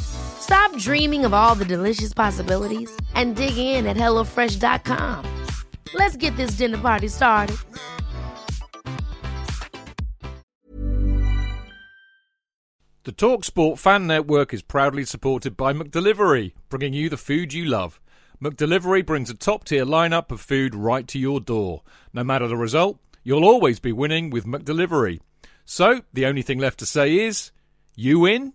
[0.00, 5.44] Stop dreaming of all the delicious possibilities and dig in at HelloFresh.com.
[5.94, 7.56] Let's get this dinner party started.
[13.06, 18.00] The TalkSport Fan Network is proudly supported by McDelivery, bringing you the food you love.
[18.42, 21.82] McDelivery brings a top tier lineup of food right to your door.
[22.12, 25.20] No matter the result, you'll always be winning with McDelivery.
[25.64, 27.52] So, the only thing left to say is,
[27.94, 28.54] you win?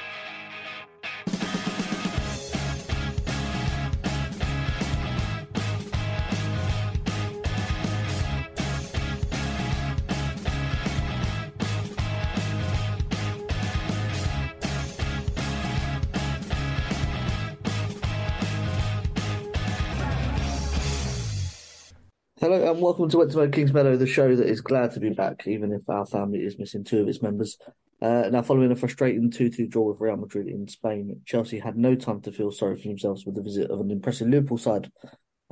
[22.41, 25.11] Hello and welcome to Went To Mow Kingsmeadow, the show that is glad to be
[25.11, 27.59] back, even if our family is missing two of its members.
[28.01, 31.77] Uh, now, following a frustrating 2 2 draw with Real Madrid in Spain, Chelsea had
[31.77, 34.91] no time to feel sorry for themselves with the visit of an impressive Liverpool side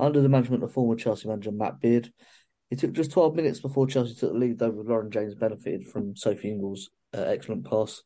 [0.00, 2.12] under the management of former Chelsea manager Matt Beard.
[2.72, 5.86] It took just 12 minutes before Chelsea took the lead, though, with Lauren James benefited
[5.86, 8.02] from Sophie Ingle's uh, excellent pass.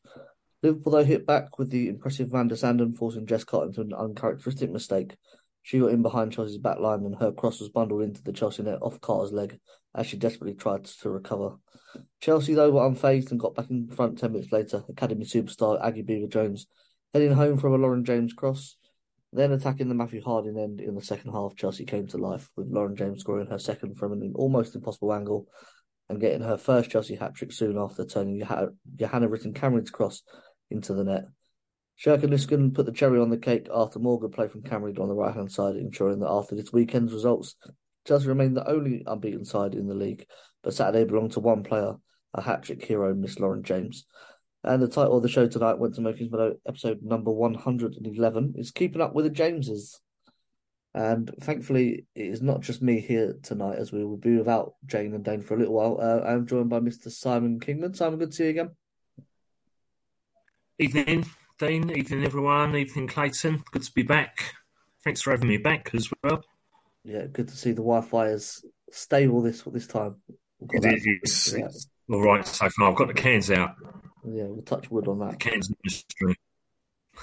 [0.61, 3.93] Liverpool, though, hit back with the impressive Van de Sanden, forcing Jess Carter into an
[3.93, 5.15] uncharacteristic mistake.
[5.65, 8.61] She got in behind Chelsea's back line and her cross was bundled into the Chelsea
[8.61, 9.59] net off Carter's leg
[9.95, 11.55] as she desperately tried to recover.
[12.21, 14.83] Chelsea, though, were unfazed and got back in front 10 minutes later.
[14.87, 16.67] Academy superstar Aggie Beever-Jones
[17.15, 18.77] heading home from a Lauren James cross.
[19.33, 22.67] Then attacking the Matthew Harding end in the second half, Chelsea came to life with
[22.67, 25.47] Lauren James scoring her second from an almost impossible angle
[26.09, 30.21] and getting her first Chelsea hat trick soon after turning Johanna Rytting Kaneryd's cross
[30.69, 31.25] into the net.
[31.99, 35.15] Sjoeke Nusken put the cherry on the cake after Morgan played from Kaneryd on the
[35.15, 37.55] right hand side, ensuring that after this weekend's results,
[38.05, 40.25] Chelsea remained the only unbeaten side in the league.
[40.61, 41.93] But Saturday belonged to one player,
[42.33, 44.05] a hat trick hero, Miss Lauren James.
[44.63, 48.71] And the title of the show tonight, went to Mow Kingsmeadow, episode number 111, is
[48.71, 49.99] Keeping Up with the Jameses.
[50.93, 55.13] And thankfully, it is not just me here tonight, as we will be without Jane
[55.13, 55.99] and Dane for a little while.
[56.01, 57.11] Uh, I'm joined by Mr.
[57.11, 57.93] Simon Kingman.
[57.93, 58.71] Simon, good to see you again.
[60.79, 61.25] Evening.
[61.57, 63.63] Dean, evening everyone, evening Clayton.
[63.71, 64.55] Good to be back.
[65.05, 66.43] Thanks for having me back as well.
[67.05, 70.17] Yeah, good to see the Wi-Fi is stable this this time.
[70.73, 71.55] It is.
[71.57, 71.69] Yeah.
[72.13, 72.89] All right so far.
[72.89, 73.75] I've got the cans out.
[74.25, 75.31] Yeah, we'll touch wood on that.
[75.31, 76.35] The cans mystery.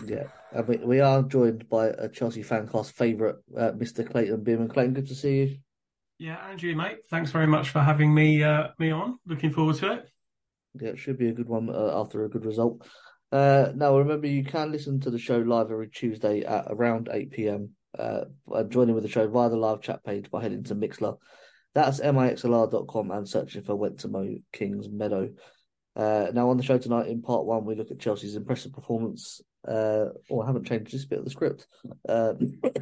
[0.07, 4.09] Yeah, and we, we are joined by a Chelsea fan cast favourite, uh, Mr.
[4.09, 4.73] Clayton Beerman.
[4.73, 5.57] Clayton, good to see you.
[6.19, 7.07] Yeah, Andrew, mate.
[7.11, 9.19] Thanks very much for having me uh, me on.
[9.27, 10.09] Looking forward to it.
[10.81, 12.87] Yeah, it should be a good one uh, after a good result.
[13.33, 17.31] Uh, now, remember, you can listen to the show live every Tuesday at around 8
[17.31, 17.71] pm.
[17.99, 18.25] Uh,
[18.69, 21.17] joining with the show via the live chat page by heading to Mixlr.
[21.75, 25.31] That's mixlr.com and searching for Went to Mo Kings Meadow.
[25.97, 29.41] Uh, now, on the show tonight, in part one, we look at Chelsea's impressive performance.
[29.67, 31.67] Uh, or I haven't changed this bit of the script
[32.09, 32.35] uh,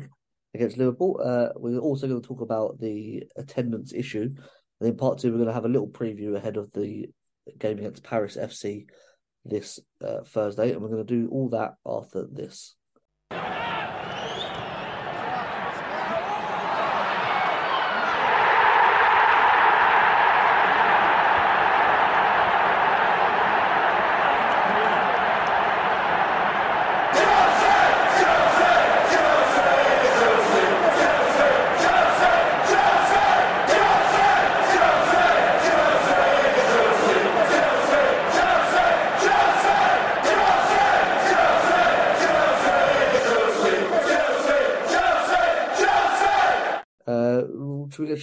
[0.54, 1.20] against Liverpool.
[1.22, 4.34] Uh, we're also going to talk about the attendance issue.
[4.80, 7.08] And in part two, we're going to have a little preview ahead of the
[7.58, 8.86] game against Paris FC
[9.44, 12.76] this uh, Thursday, and we're going to do all that after this.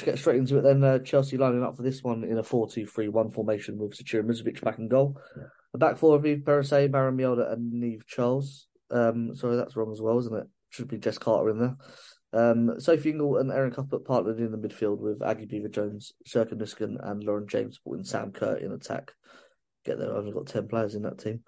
[0.08, 0.82] Get straight into it then.
[0.82, 3.92] Uh, Chelsea lining up for this one in a 4 2 3 1 formation with
[3.92, 5.20] Zecira Musovic back in goal.
[5.74, 8.68] The back four of Eve Perisset, Maren Mjelde, and Niamh Charles.
[8.90, 10.48] Um, sorry, that's wrong as well, isn't it?
[10.70, 11.76] Should be Jess Carter in there.
[12.32, 16.54] Um, Sophie Ingle and Erin Cuthbert partnered in the midfield with Aggie Beaver Jones, Sjoeke
[16.54, 19.12] Nusken, and Lauren James supporting Sam Kerr in attack.
[19.84, 21.42] Get there, I've only got 10 players in that team.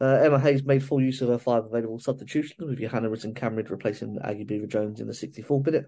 [0.00, 3.70] Uh, Emma Hayes made full use of her five available substitutions, with Johanna Rytting Kaneryd
[3.70, 5.86] replacing Aggie Beever-Jones in the 64th minute.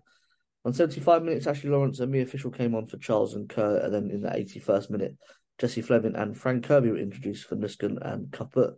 [0.64, 3.93] On 75 minutes, Ashley Lawrence and Mia Fishel came on for Charles and Kerr, and
[3.93, 5.17] then in the 81st minute,
[5.59, 8.75] Jessie Fleming and Fran Kirby were introduced for Nusken and Cuthbert.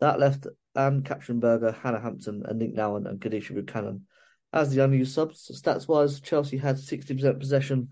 [0.00, 4.06] That left Ann-Katrin Berger, Hannah Hampton, and Aniek Nouwen and Kadeisha Buchanan
[4.52, 5.50] as the unused subs.
[5.62, 7.90] Stats wise, Chelsea had 60% possession,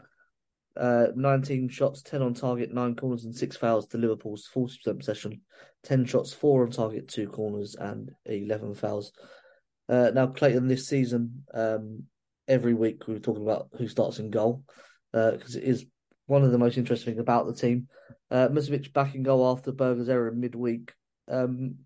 [0.76, 5.40] uh, 19 shots, 10 on target, 9 corners, and 6 fouls to Liverpool's 40% possession,
[5.84, 9.12] 10 shots, 4 on target, 2 corners, and 11 fouls.
[9.88, 12.04] Uh, now, Clayton, this season, um,
[12.48, 14.62] every week we are talking about who starts in goal
[15.12, 15.86] because uh, it is
[16.26, 17.88] one of the most interesting things about the team.
[18.30, 20.92] Uh, Musovic back in goal after Berger's error in midweek.
[21.30, 21.76] Um,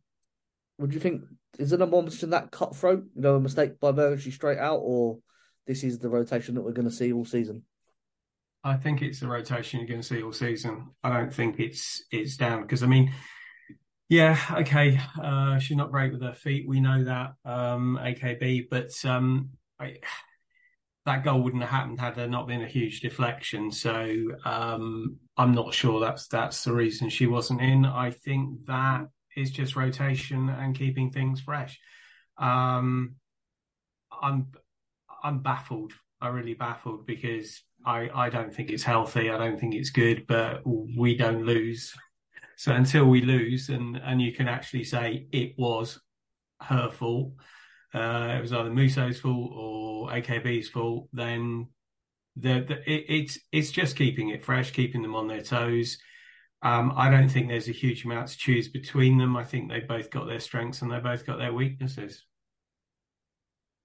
[0.78, 1.22] would you think
[1.58, 3.04] is the number one position that cutthroat?
[3.14, 5.18] You know, a mistake by Berger, straight out, or
[5.66, 7.64] this is the rotation that we're going to see all season?
[8.64, 10.90] I think it's the rotation you're going to see all season.
[11.02, 13.12] I don't think it's it's down because I mean,
[14.08, 16.68] yeah, okay, uh, she's not great with her feet.
[16.68, 19.96] We know that um, AKB, but um, I,
[21.08, 23.72] that goal wouldn't have happened had there not been a huge deflection.
[23.72, 24.14] So
[24.44, 27.86] um, I'm not sure that's that's the reason she wasn't in.
[27.86, 31.80] I think that is just rotation and keeping things fresh.
[32.36, 33.14] Um,
[34.20, 34.48] I'm
[35.24, 35.94] I'm baffled.
[36.20, 39.30] I'm really baffled because I I don't think it's healthy.
[39.30, 40.26] I don't think it's good.
[40.26, 41.94] But we don't lose.
[42.56, 45.98] So until we lose, and and you can actually say it was
[46.60, 47.32] her fault,
[47.94, 51.08] uh, it was either Muso's fault or AKB's fault.
[51.12, 51.68] Then
[52.36, 55.98] the, the it, it's it's just keeping it fresh, keeping them on their toes.
[56.60, 59.36] Um, I don't think there's a huge amount to choose between them.
[59.36, 62.24] I think they both got their strengths and they both got their weaknesses.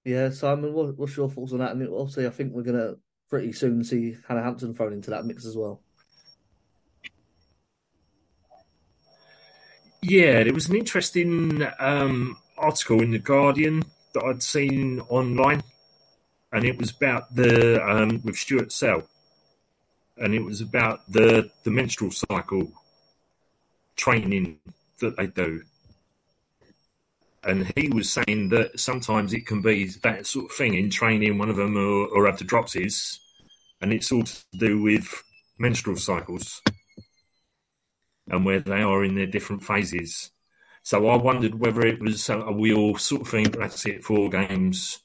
[0.04, 1.72] Yeah, Simon, what, what's your thoughts on that?
[1.72, 2.98] And also, I think we're going to
[3.30, 5.82] pretty soon see Hannah Hampton thrown into that mix as well.
[10.02, 13.84] Yeah, it was an interesting um, article in the Guardian
[14.14, 15.62] that I'd seen online,
[16.52, 19.08] and it was about the um, with Stuart Searle
[20.16, 22.72] and it was about the the menstrual cycle
[23.96, 24.58] training
[25.00, 25.62] that they do.
[27.42, 31.36] And he was saying that sometimes it can be that sort of thing in training.
[31.36, 33.18] One of them or, or have the dropsies,
[33.80, 35.22] and it's all to do with
[35.58, 36.62] menstrual cycles
[38.28, 40.30] and where they are in their different phases.
[40.84, 44.28] So I wondered whether it was a we all sort of think that's it, four
[44.28, 45.02] games,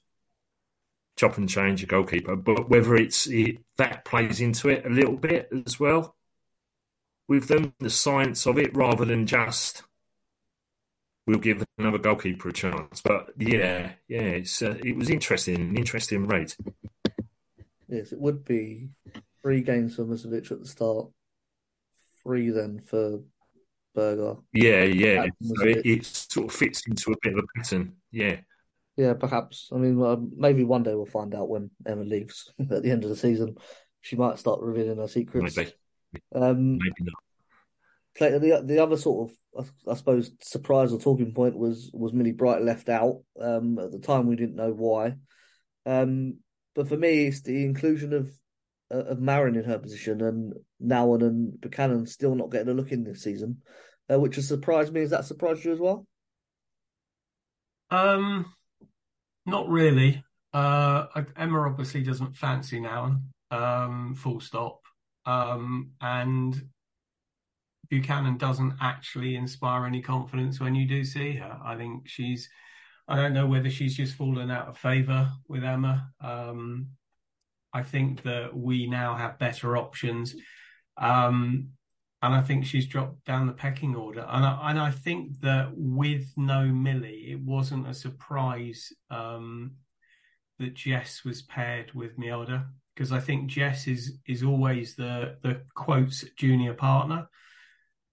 [1.18, 5.16] chop and change a goalkeeper, but whether it's it, that plays into it a little
[5.16, 6.18] bit as well
[7.30, 9.84] with them, the science of it, rather than just
[11.26, 13.02] we'll give another goalkeeper a chance.
[13.02, 16.58] But yeah, yeah, uh, it was interesting, an interesting rate.
[17.88, 18.90] Yes, it would be
[19.42, 21.08] three games for Musovic at the start,
[22.22, 23.22] three then for
[24.54, 25.26] Yeah, yeah.
[25.42, 27.94] So it, it, sort of fits into a bit of a pattern.
[28.12, 28.38] Yeah.
[28.98, 29.70] Yeah, perhaps.
[29.74, 33.04] I mean, well, maybe one day we'll find out when Emma leaves at the end
[33.04, 33.56] of the season.
[34.02, 35.56] She might start revealing her secrets.
[35.56, 35.72] Maybe.
[36.34, 37.14] Um, maybe not.
[38.20, 42.62] The the other sort of I suppose surprise or talking point was was Millie Bright
[42.62, 43.22] left out.
[43.40, 45.16] Um, at the time, we didn't know why.
[45.86, 46.40] Um,
[46.76, 48.30] but for me, it's the inclusion of
[48.94, 50.54] uh, of Maren in her position and
[50.84, 53.62] Nouwen and Buchanan still not getting a look in this season,
[54.12, 55.02] uh, which has surprised me.
[55.02, 56.06] Has that surprised you as well?
[57.92, 58.54] Um,
[59.46, 60.24] not really.
[60.54, 64.82] Uh, Emma obviously doesn't fancy Nouwen, um, full stop.
[65.26, 66.60] Um, and
[67.90, 71.60] Buchanan doesn't actually inspire any confidence when you do see her.
[71.64, 72.50] I think she's,
[73.08, 76.10] I don't know whether she's just fallen out of favour with Emma.
[76.22, 76.90] Um,
[77.74, 80.36] I think that we now have better options.
[80.98, 81.70] Um,
[82.22, 84.26] and I think she's dropped down the pecking order.
[84.28, 89.76] And I, and I think that with no Millie, it wasn't a surprise um,
[90.60, 95.62] that Jess was paired with Mjelde because I think Jess is is always the the
[95.74, 97.30] quotes junior partner.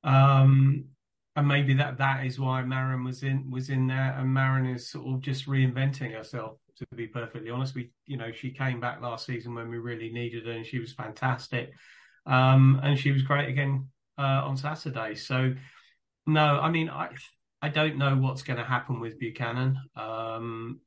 [0.05, 0.85] Um,
[1.35, 4.89] and maybe that that is why Maren was in was in there, and Maren is
[4.89, 6.59] sort of just reinventing herself.
[6.77, 10.13] To be perfectly honest, we you know she came back last season when we really
[10.13, 11.73] needed her, and she was fantastic.
[12.25, 15.15] Um, and she was great again uh, on Saturday.
[15.15, 15.55] So,
[16.27, 17.11] no, I mean, I
[17.63, 19.79] I don't know what's going to happen with Buchanan.
[19.97, 20.81] Um,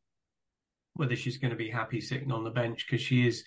[0.93, 3.45] whether she's going to be happy sitting on the bench because she is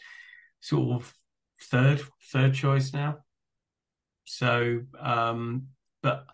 [0.61, 1.15] sort of
[1.61, 2.01] third
[2.33, 3.19] third choice now.
[4.25, 5.69] So, um,
[6.03, 6.27] but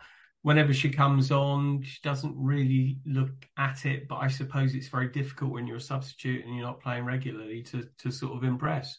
[0.42, 4.08] whenever she comes on, she doesn't really look at it.
[4.08, 7.62] But I suppose it's very difficult when you're a substitute and you're not playing regularly
[7.64, 8.98] to to sort of impress.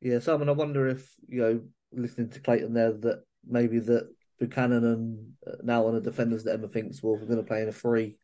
[0.00, 1.60] Yeah, Simon, I wonder if you know,
[1.92, 4.08] listening to Clayton there, that maybe that
[4.38, 7.62] Buchanan and uh, now on the defenders that Emma thinks, well, we're going to play
[7.62, 8.16] in a three,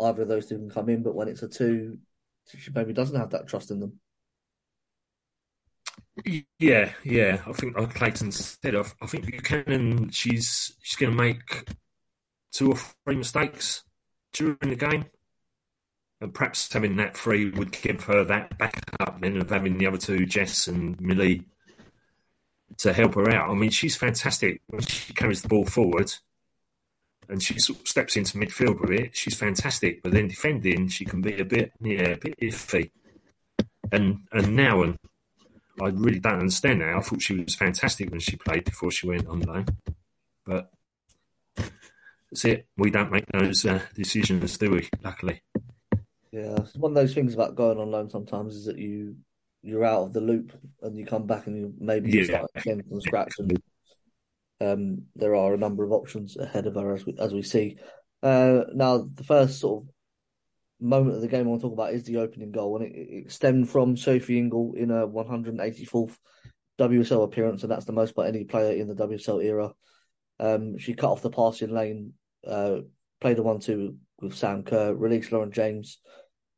[0.00, 1.98] either of those two can come in, but when it's a two,
[2.46, 4.00] she maybe doesn't have that trust in them.
[6.58, 7.42] Yeah, yeah.
[7.46, 11.72] I think like Clayton said, I, I think Buchanan, she's she's going to make
[12.52, 13.84] two or three mistakes
[14.32, 15.06] during the game.
[16.20, 19.96] And perhaps having that three would give her that backup then of having the other
[19.96, 21.46] two, Jess and Millie,
[22.78, 23.50] to help her out.
[23.50, 26.12] I mean, she's fantastic when she carries the ball forward
[27.30, 29.16] and she sort of steps into midfield with it.
[29.16, 32.90] She's fantastic, but then defending, she can be a bit, yeah, a bit iffy.
[33.92, 34.96] And and now, and
[35.80, 36.98] I really don't understand now.
[36.98, 39.66] I thought she was fantastic when she played before she went on loan,
[40.44, 40.70] but
[41.56, 42.66] that's it.
[42.76, 44.88] We don't make those uh, decisions, do we?
[45.02, 45.42] Luckily.
[46.32, 49.16] Yeah, one of those things about going on loan sometimes is that you
[49.62, 50.52] you're out of the loop
[50.82, 52.24] and you come back and you maybe yeah.
[52.24, 53.34] start again from scratch.
[53.38, 53.62] And
[54.60, 57.78] um, there are a number of options ahead of her as we as we see.
[58.22, 59.88] Uh, now, the first sort of
[60.80, 62.96] moment of the game I want to talk about is the opening goal, and it,
[62.96, 66.16] it stemmed from Sophie Ingle in a 184th
[66.78, 69.72] WSL appearance, and that's the most by any player in the WSL era.
[70.38, 72.14] Um, she cut off the passing lane,
[72.46, 72.78] uh,
[73.20, 75.98] played a one-two with Sam Kerr, released Lauren James.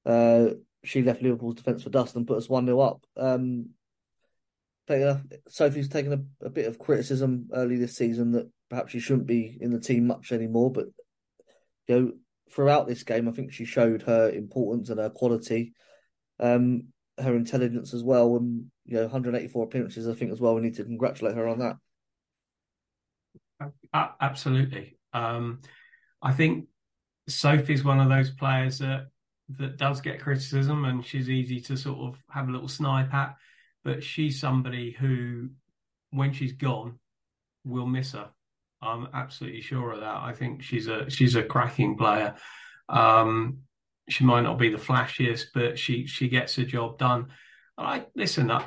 [0.07, 0.51] Uh,
[0.85, 3.05] she left Liverpool's defence for dust and put us 1 0 up.
[3.17, 3.71] Um,
[5.49, 9.57] Sophie's taken a, a, bit of criticism early this season that perhaps she shouldn't be
[9.61, 10.71] in the team much anymore.
[10.73, 10.87] But
[11.87, 12.13] you know,
[12.51, 15.73] throughout this game, I think she showed her importance and her quality,
[16.41, 18.37] um, her intelligence as well.
[18.37, 20.55] And you know, 184 appearances, I think as well.
[20.55, 21.77] We need to congratulate her on that.
[24.21, 24.99] Absolutely.
[25.13, 25.61] Um,
[26.21, 26.67] I think
[27.29, 29.07] Sophie's one of those players that
[29.59, 33.37] that does get criticism, and she's easy to sort of have a little snipe at.
[33.85, 35.51] But she's somebody who,
[36.11, 36.99] when she's gone,
[37.65, 38.31] we'll miss her.
[38.81, 40.17] I'm absolutely sure of that.
[40.17, 42.35] I think she's a she's a cracking player.
[42.89, 43.59] Um,
[44.09, 47.29] she might not be the flashiest, but she she gets the job done.
[47.79, 48.51] I listen.
[48.51, 48.67] I,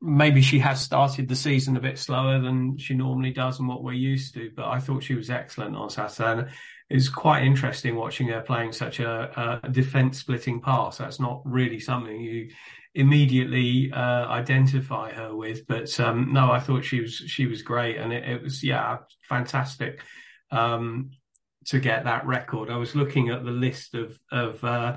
[0.00, 3.82] maybe she has started the season a bit slower than she normally does and what
[3.82, 6.50] we're used to, but I thought she was excellent on Saturday.
[6.88, 10.98] It's quite interesting watching her playing such a, a defense splitting pass.
[10.98, 12.48] That's not really something you
[12.94, 17.98] immediately uh, identify her with, but um, no, I thought she was she was great,
[17.98, 20.00] and it, it was yeah fantastic
[20.50, 21.10] um,
[21.66, 22.70] to get that record.
[22.70, 24.96] I was looking at the list of of uh,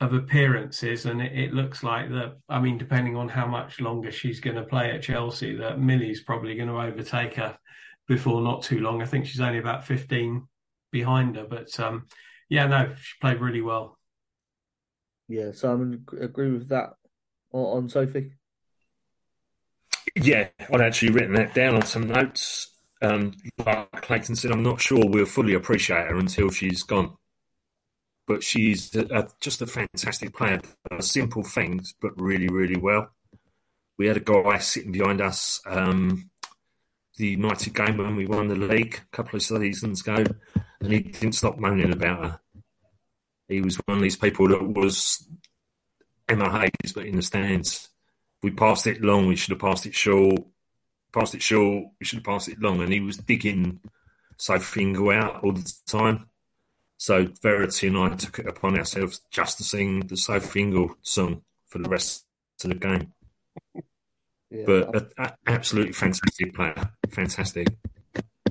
[0.00, 2.36] of appearances, and it, it, looks like that.
[2.48, 6.22] I mean, depending on how much longer she's going to play at Chelsea, that Millie's
[6.22, 7.58] probably going to overtake her
[8.06, 9.02] before not too long.
[9.02, 10.46] I think she's only about fifteen
[10.90, 11.46] behind her.
[11.48, 12.06] But um,
[12.48, 13.98] yeah, no, she played really well.
[15.28, 16.94] Yeah, Simon, agree with that
[17.52, 18.32] on, on Sophie.
[20.16, 22.72] Yeah, I'd actually written that down on some notes.
[23.00, 27.16] Um, like Clayton said, I'm not sure we'll fully appreciate her until she's gone.
[28.26, 30.60] But she's a, a, just a fantastic player.
[31.00, 33.10] Simple things, but really, really well.
[33.98, 36.30] We had a guy sitting behind us um,
[37.18, 40.24] the United game when we won the league a couple of seasons ago,
[40.80, 42.40] and he didn't stop moaning about her.
[43.48, 45.26] He was one of these people that was
[46.28, 47.88] Emma Hayes, but in the stands.
[48.42, 49.26] We passed it long.
[49.26, 50.40] We should have passed it short.
[51.12, 51.86] Passed it short.
[51.98, 52.80] We should have passed it long.
[52.82, 53.80] And he was digging
[54.36, 56.28] Sophie Ingle out all the time.
[56.98, 61.42] So Verity and I took it upon ourselves just to sing the Sophie Ingle song
[61.66, 62.24] for the rest
[62.62, 63.12] of the game.
[64.50, 65.12] Yeah, but
[65.46, 66.90] absolutely fantastic player.
[67.10, 67.68] Fantastic.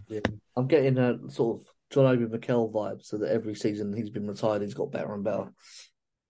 [0.07, 0.21] Yeah.
[0.55, 4.27] I'm getting a sort of John Obi Mikel vibe, so that every season he's been
[4.27, 5.51] retired, he's got better and better.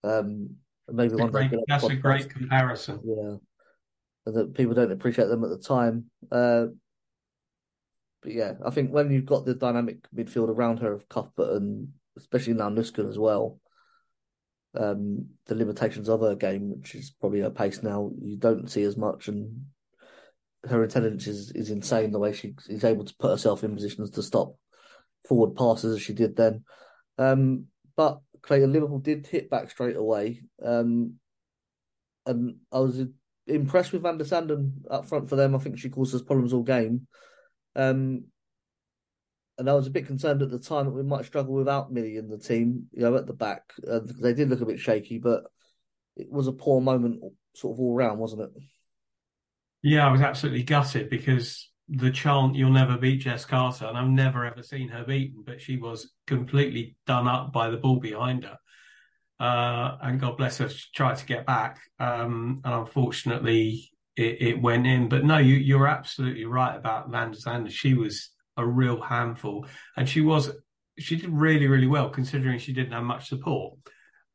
[0.04, 0.56] Um,
[0.88, 3.00] maybe that's one great, day that's a great comparison.
[3.04, 3.38] Yeah,
[4.26, 6.06] and that people don't appreciate them at the time.
[6.32, 6.68] Uh,
[8.22, 11.90] but yeah, I think when you've got the dynamic midfield around her of Cuthbert and
[12.18, 13.60] especially now Nusken as well,
[14.76, 18.84] um, the limitations of her game, which is probably her pace now, you don't see
[18.84, 19.66] as much, and
[20.68, 24.12] her intelligence is, is insane the way she is able to put herself in positions
[24.12, 24.56] to stop
[25.28, 26.64] forward passes as she did then.
[27.18, 27.66] Um,
[27.96, 31.16] but Clayton Liverpool did hit back straight away, um,
[32.26, 33.02] and I was
[33.48, 35.56] impressed with Van de Sanden up front for them.
[35.56, 37.08] I think she caused us problems all game.
[37.76, 38.26] Um,
[39.58, 42.18] and I was a bit concerned at the time that we might struggle without Millie
[42.18, 43.74] in the team, you know, at the back.
[43.90, 45.46] Uh, they did look a bit shaky, but
[46.16, 47.22] it was a poor moment,
[47.56, 48.52] sort of all round, wasn't it?
[49.82, 54.10] Yeah, I was absolutely gutted because the chant "You'll never beat Jess Carter," and I've
[54.10, 58.44] never ever seen her beaten, but she was completely done up by the ball behind
[58.44, 58.58] her.
[59.40, 64.62] Uh, and God bless her, she tried to get back, um, and unfortunately it, it,
[64.62, 65.10] went in.
[65.10, 67.70] But no, you, you're absolutely right about der Zande.
[67.70, 70.52] She was a real handful, and she was
[71.00, 73.78] she did really really well considering she didn't have much support.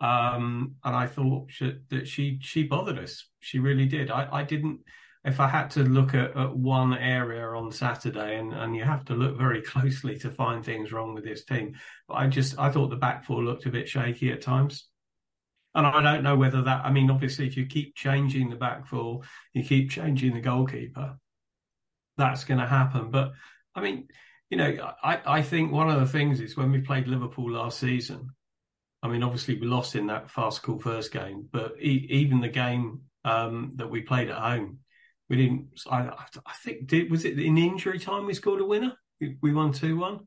[0.00, 3.28] Um, and I thought she, that she she bothered us.
[3.40, 4.10] She really did.
[4.10, 4.80] I, I didn't.
[5.24, 9.04] If I had to look at, at one area on Saturday, and, and you have
[9.06, 11.74] to look very closely to find things wrong with this team,
[12.08, 14.88] but I just I thought the back four looked a bit shaky at times.
[15.74, 16.84] And I don't know whether that.
[16.84, 19.22] I mean, obviously, if you keep changing the back four,
[19.54, 21.16] you keep changing the goalkeeper,
[22.16, 23.10] that's going to happen.
[23.10, 23.32] But
[23.74, 24.08] I mean,
[24.50, 27.78] you know, I, I think one of the things is when we played Liverpool last
[27.78, 28.30] season,
[29.02, 33.00] I mean, obviously we lost in that farcical first game, but e- even the game
[33.24, 34.80] um, that we played at home,
[35.32, 35.68] we didn't.
[35.90, 36.10] I,
[36.46, 38.92] I, think did was it in injury time we scored a winner?
[39.18, 40.20] We, we won two one,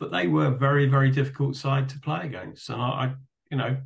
[0.00, 3.14] but they were very very difficult side to play against, and I, I,
[3.50, 3.76] you know,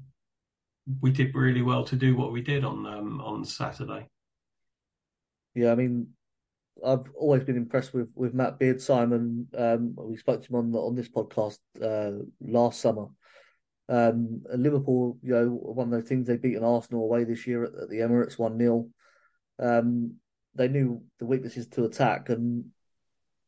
[1.01, 4.07] we did really well to do what we did on um, on Saturday.
[5.57, 6.11] Yeah, I mean,
[6.87, 9.49] I've always been impressed with with Matt Beard Simon.
[9.59, 13.09] Um, we spoke to him on on this podcast uh, last summer
[13.89, 17.65] um, Liverpool, you know, one of those things they beat an Arsenal away this year
[17.65, 18.89] at, at the Emirates one 0
[19.59, 20.15] um,
[20.57, 22.67] They knew the weaknesses to attack, and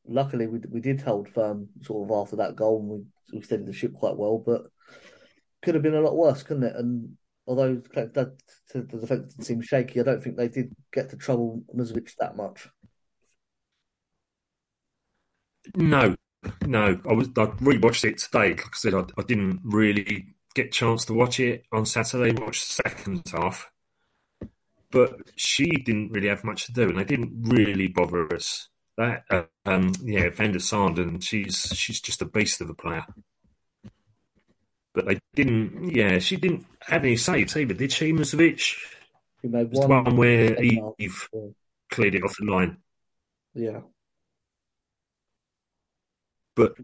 [0.07, 3.67] luckily we we did hold firm sort of after that goal, and we we steadied
[3.67, 4.39] the ship quite well.
[4.39, 4.63] But
[5.63, 6.77] could have been a lot worse, couldn't it?
[6.77, 11.63] And although that the defence seemed shaky, I don't think they did get to trouble
[11.75, 12.69] Musovic that much.
[15.75, 16.15] No,
[16.67, 18.51] no, I was I rewatched it today.
[18.51, 22.39] Like I said, I, I didn't really get chance to watch it on Saturday.
[22.39, 23.71] Watched the second half,
[24.91, 28.69] but she didn't really have much to do, and they didn't really bother us.
[28.97, 33.05] That uh, um, yeah, Van de Sanden, she's she's just a beast of a player.
[34.95, 35.95] But they didn't.
[35.95, 38.77] Yeah, she didn't have any saves either, did she, Musovic?
[39.41, 41.29] She made one, the one where Eve
[41.91, 42.79] cleared it off the line.
[43.55, 43.81] Yeah.
[46.57, 46.75] But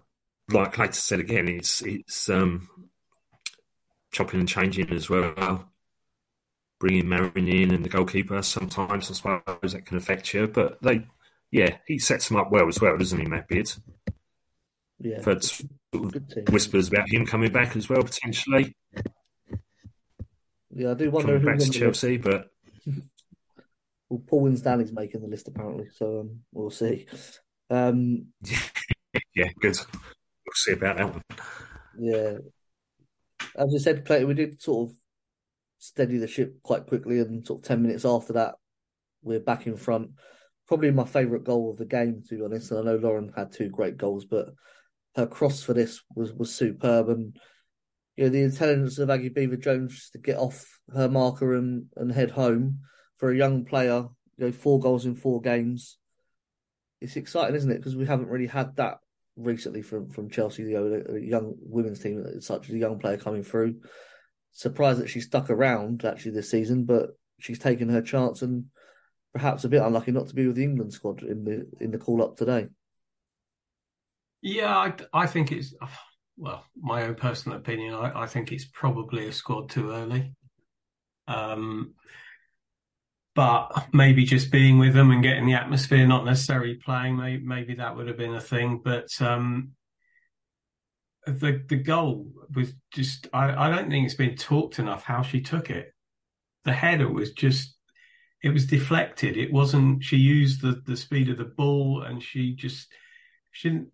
[0.49, 2.69] like I said again, it's it's um,
[4.13, 5.69] chopping and changing as well.
[6.85, 10.47] Bringing Maren in and the goalkeeper sometimes, I suppose that can affect you.
[10.47, 11.07] But they,
[11.51, 13.73] yeah, he sets them up well as well, doesn't he, Matt Beard?
[15.01, 15.63] Yeah, sort
[15.95, 18.77] of whispers about him coming back as well potentially.
[20.75, 22.51] Yeah, I do wonder coming back to Chelsea, but
[24.11, 27.07] well, Paul Winstanley's making the list apparently, so um, we'll see.
[27.71, 28.27] Um,
[29.35, 29.79] yeah, good.
[29.79, 31.23] We'll see about that one.
[31.99, 32.35] Yeah.
[33.57, 34.97] As I said, we did sort of
[35.85, 38.55] steady the ship quite quickly, and sort of 10 minutes after that,
[39.23, 40.11] we're back in front.
[40.67, 42.71] Probably my favourite goal of the game, to be honest.
[42.71, 44.47] And I know Lauren had two great goals, but
[45.17, 47.09] her cross for this was, was superb.
[47.11, 47.37] And
[48.17, 52.31] you know, the intelligence of Aggie Beever-Jones to get off her marker and, and head
[52.31, 52.81] home
[53.19, 54.07] for a young player,
[54.39, 55.99] you know, four goals in four games.
[57.01, 57.79] It's exciting, isn't it?
[57.79, 58.99] Because we haven't really had that
[59.37, 63.43] recently from from Chelsea, you know, a young women's team, such a young player coming
[63.43, 63.81] through.
[64.55, 68.67] Surprised that she stuck around actually this season, but she's taken her chance and
[69.33, 71.99] perhaps a bit unlucky not to be with the England squad in the in the
[71.99, 72.69] call up today.
[74.41, 75.75] Yeah, I, I think it's
[76.37, 77.95] well, my own personal opinion.
[77.95, 80.35] I, I think it's probably a squad too early.
[81.27, 81.95] Um,
[83.35, 87.75] but maybe just being with them and getting the atmosphere, not necessarily playing, maybe, maybe
[87.75, 88.81] that would have been a thing.
[88.85, 89.73] But um,
[91.27, 95.41] the the goal was just I, I don't think it's been talked enough how she
[95.41, 95.93] took it.
[96.65, 97.77] The header was just
[98.43, 99.37] it was deflected.
[99.37, 102.89] It wasn't she used the, the speed of the ball and she just
[103.53, 103.89] she didn't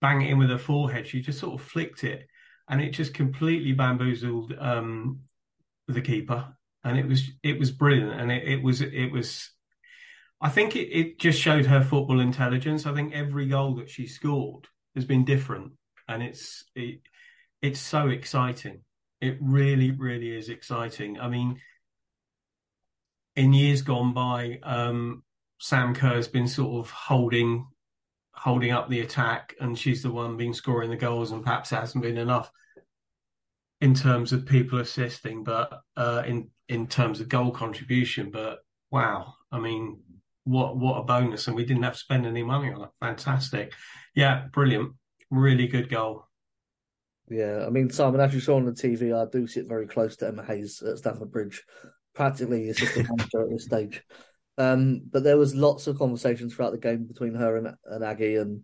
[0.00, 1.06] bang it in with her forehead.
[1.06, 2.26] She just sort of flicked it
[2.68, 5.20] and it just completely bamboozled um,
[5.86, 9.50] the keeper and it was it was brilliant, and it, it was it was.
[10.40, 12.84] I think it, it just showed her football intelligence.
[12.84, 15.72] I think every goal that she scored has been different,
[16.08, 17.00] and it's it,
[17.62, 18.80] it's so exciting.
[19.20, 21.18] It really, really is exciting.
[21.18, 21.60] I mean,
[23.36, 25.22] in years gone by, um,
[25.58, 27.66] Sam Kerr's been sort of holding
[28.34, 31.76] holding up the attack, and she's the one being scoring the goals, and perhaps it
[31.76, 32.50] hasn't been enough
[33.80, 38.30] in terms of people assisting, but uh, in in terms of goal contribution.
[38.30, 38.58] But
[38.90, 40.00] wow, I mean,
[40.44, 41.46] what what a bonus!
[41.46, 42.90] And we didn't have to spend any money on it.
[43.00, 43.72] Fantastic,
[44.14, 44.92] yeah, brilliant,
[45.34, 46.26] really good goal.
[47.28, 50.16] Yeah, I mean, Simon, as you saw on the TV, I do sit very close
[50.16, 51.62] to Emma Hayes at Stamford Bridge,
[52.14, 54.02] practically assistant manager at this stage.
[54.58, 58.36] Um, but there was lots of conversations throughout the game between her and, and Aggie,
[58.36, 58.62] and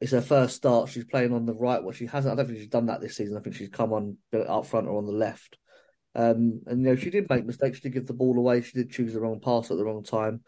[0.00, 0.88] it's her first start.
[0.88, 1.82] She's playing on the right.
[1.82, 3.36] What she hasn't, I don't think she's done that this season.
[3.36, 5.58] I think she's come on up front or on the left.
[6.14, 7.78] Um, and you know, she did make mistakes.
[7.78, 8.62] She did give the ball away.
[8.62, 10.40] She did choose the wrong pass at the wrong time.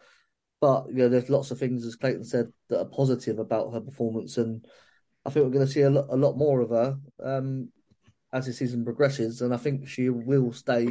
[0.61, 3.81] But you know, there's lots of things, as Clayton said, that are positive about her
[3.81, 4.65] performance, and
[5.25, 7.69] I think we're going to see a lot, a lot more of her um,
[8.31, 9.41] as the season progresses.
[9.41, 10.85] And I think she will stay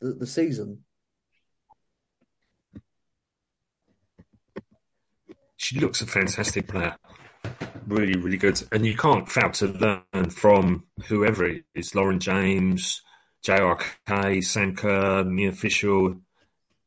[0.00, 0.84] the, the season.
[5.56, 6.96] She looks a fantastic player
[7.86, 8.62] really, really good.
[8.72, 13.02] And you can't fail to learn from whoever it is Lauren James,
[13.44, 16.16] JRK, Sam Kerr, Fishel,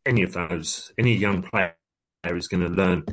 [0.06, 0.92] any of those.
[0.98, 1.76] Any young player
[2.26, 3.06] is going to learn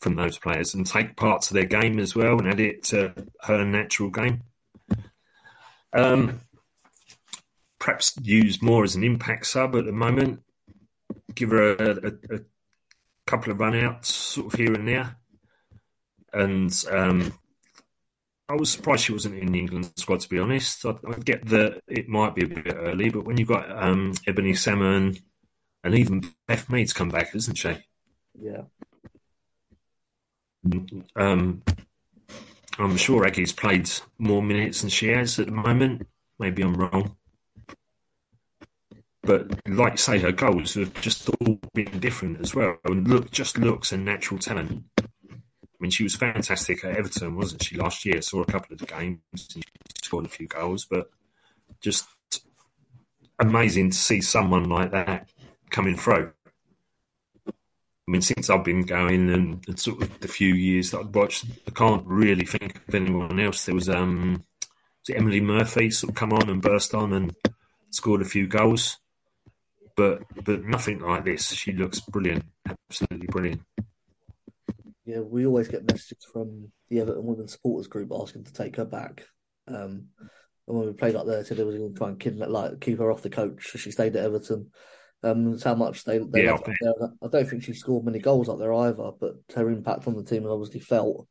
[0.00, 3.12] from those players and take parts of their game as well and add it to
[3.42, 4.42] her natural game.
[5.92, 6.40] Um,
[7.78, 10.40] perhaps use more as an impact sub at the moment.
[11.34, 12.40] Give her a, a, a
[13.26, 15.16] couple of runouts sort of here and there
[16.32, 17.32] and um,
[18.48, 20.20] I was surprised she wasn't in the England squad.
[20.20, 23.36] To be honest, I, I get that it might be a bit early, but when
[23.36, 25.16] you've got um, Ebony Salmon
[25.84, 27.76] and even Beth Mead's come back, isn't she?
[28.40, 28.62] Yeah.
[31.16, 31.62] Um,
[32.78, 36.06] I'm sure Aggie's played more minutes than she has at the moment.
[36.38, 37.16] Maybe I'm wrong.
[39.22, 42.76] But like say, her goals have just all been different as well.
[42.84, 44.84] And look, just looks and natural talent.
[44.98, 45.04] I
[45.78, 48.20] mean, she was fantastic at Everton, wasn't she, last year?
[48.22, 51.10] Saw a couple of the games and she scored a few goals, but
[51.80, 52.06] just
[53.38, 55.30] amazing to see someone like that
[55.70, 56.32] coming through.
[58.10, 61.14] I mean, since I've been going and, and, sort of the few years that I've
[61.14, 63.64] watched, I can't really think of anyone else.
[63.64, 64.44] There was um,
[65.06, 67.34] was Emily Murphy sort of come on and burst on and
[67.90, 68.98] scored a few goals,
[69.96, 71.52] but but nothing like this.
[71.52, 73.62] She looks brilliant, absolutely brilliant
[75.10, 78.84] yeah, we always get messages from the Everton Women Supporters Group asking to take her
[78.84, 79.26] back.
[79.66, 80.08] Um,
[80.68, 82.80] and when we played up there, said they were going to try and kidnap, like,
[82.80, 83.72] keep her off the coach.
[83.72, 84.70] So she stayed at Everton.
[85.22, 86.72] Um, how much they, they yeah, okay.
[86.80, 86.94] there.
[87.22, 90.24] I don't think she scored many goals up there either, but her impact on the
[90.24, 91.28] team was obviously felt.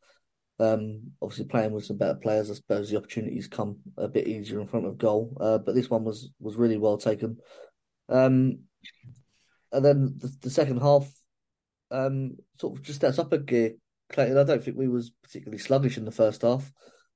[0.59, 4.59] Um, obviously playing with some better players, I suppose the opportunities come a bit easier
[4.59, 5.35] in front of goal.
[5.39, 7.37] Uh, but this one was was really well taken.
[8.09, 8.59] Um,
[9.71, 11.09] and then the, the second half,
[11.91, 13.73] um, sort of just steps up a gear.
[14.11, 16.71] Clayton, I don't think we was particularly sluggish in the first half,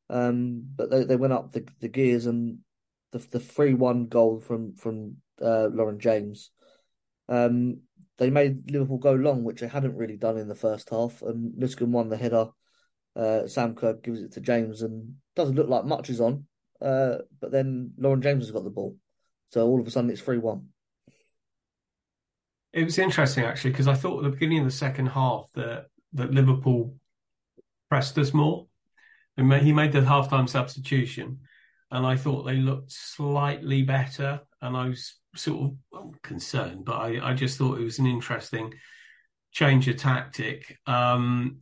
[0.10, 2.60] um, but they, they went up the, the gears and
[3.12, 6.52] the the three one goal from from uh, Lauren James.
[7.30, 7.82] Um,
[8.18, 11.22] they made Liverpool go long, which they hadn't really done in the first half.
[11.22, 12.48] And Luscombe won the header.
[13.16, 16.46] Uh, Sam Kerr gives it to James, and doesn't look like much is on.
[16.82, 18.98] Uh, but then Lauren James has got the ball,
[19.52, 20.68] so all of a sudden it's three one.
[22.74, 25.86] It was interesting actually because I thought at the beginning of the second half that
[26.14, 26.96] that Liverpool
[27.90, 28.68] pressed us more.
[29.38, 31.40] He made the halftime substitution,
[31.90, 34.42] and I thought they looked slightly better.
[34.62, 38.06] And I was sort of well, concerned, but I, I, just thought it was an
[38.06, 38.74] interesting
[39.52, 40.78] change of tactic.
[40.86, 41.60] Um,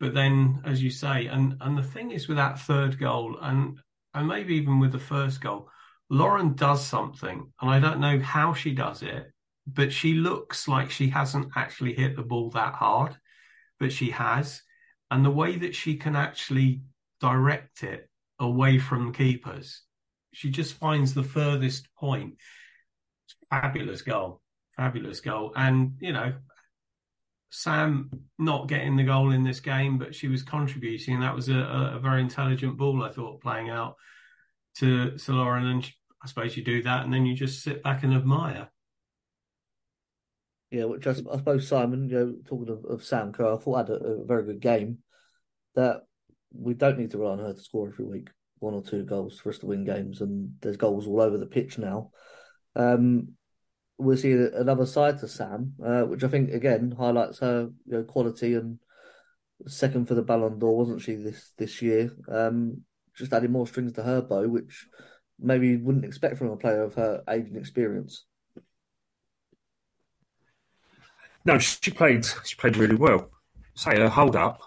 [0.00, 3.78] but then, as you say, and and the thing is with that third goal, and
[4.14, 5.68] and maybe even with the first goal,
[6.10, 9.32] Lauren does something, and I don't know how she does it,
[9.66, 13.16] but she looks like she hasn't actually hit the ball that hard,
[13.78, 14.62] but she has.
[15.10, 16.82] And the way that she can actually
[17.20, 18.08] direct it
[18.38, 19.82] away from keepers,
[20.32, 22.36] she just finds the furthest point.
[23.52, 24.40] Fabulous goal.
[24.78, 25.52] Fabulous goal.
[25.54, 26.32] And, you know,
[27.50, 31.14] Sam not getting the goal in this game, but she was contributing.
[31.14, 33.96] And that was a, a very intelligent ball, I thought, playing out
[34.78, 35.66] to, to Lauren.
[35.66, 38.70] And I suppose you do that and then you just sit back and admire.
[40.70, 43.88] Yeah, which I, I suppose Simon, you know, talking of, of Sam Kerr, I thought
[43.88, 44.98] had a, a, very good game.
[45.74, 46.04] That
[46.50, 49.38] we don't need to rely on her to score every week, one or two goals
[49.38, 52.12] for us to win games, and there's goals all over the pitch now.
[52.74, 53.34] Um,
[54.02, 58.02] we'll see another side to Sam, uh, which I think again highlights her you know,
[58.02, 58.78] quality and
[59.66, 62.12] second for the Ballon d'Or, wasn't she this this year?
[62.28, 62.82] Um,
[63.16, 64.86] just adding more strings to her bow, which
[65.38, 68.24] maybe you wouldn't expect from a player of her age and experience.
[71.44, 72.26] No, she played.
[72.44, 73.30] She played really well.
[73.74, 74.62] Say her hold up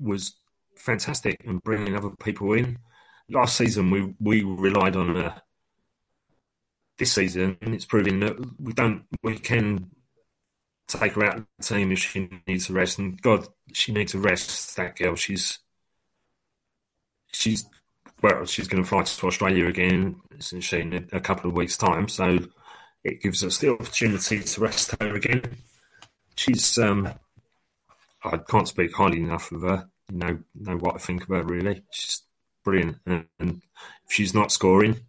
[0.00, 0.40] was
[0.76, 2.78] fantastic and bringing other people in.
[3.30, 5.42] Last season we we relied on her.
[6.98, 9.04] This season it's proving that we don't.
[9.22, 9.90] We can
[10.86, 12.98] take her out of the team if she needs a rest.
[12.98, 14.76] And God, she needs a rest.
[14.76, 15.16] That girl.
[15.16, 15.58] She's
[17.32, 17.64] she's
[18.22, 18.46] well.
[18.46, 22.08] She's going to fly to Australia again, isn't she, in a couple of weeks' time.
[22.08, 22.38] So
[23.02, 25.58] it gives us the opportunity to rest her again
[26.36, 27.12] she's um,
[28.24, 29.88] I can't speak highly enough of her.
[30.10, 31.42] You know, know what I think of her.
[31.42, 32.22] Really, she's
[32.64, 33.62] brilliant, and, and
[34.06, 35.00] if she's not scoring,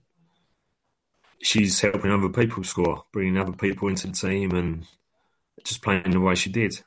[1.41, 4.85] she's helping other people score, bringing other people into the team, and
[5.63, 6.81] just playing the way she did.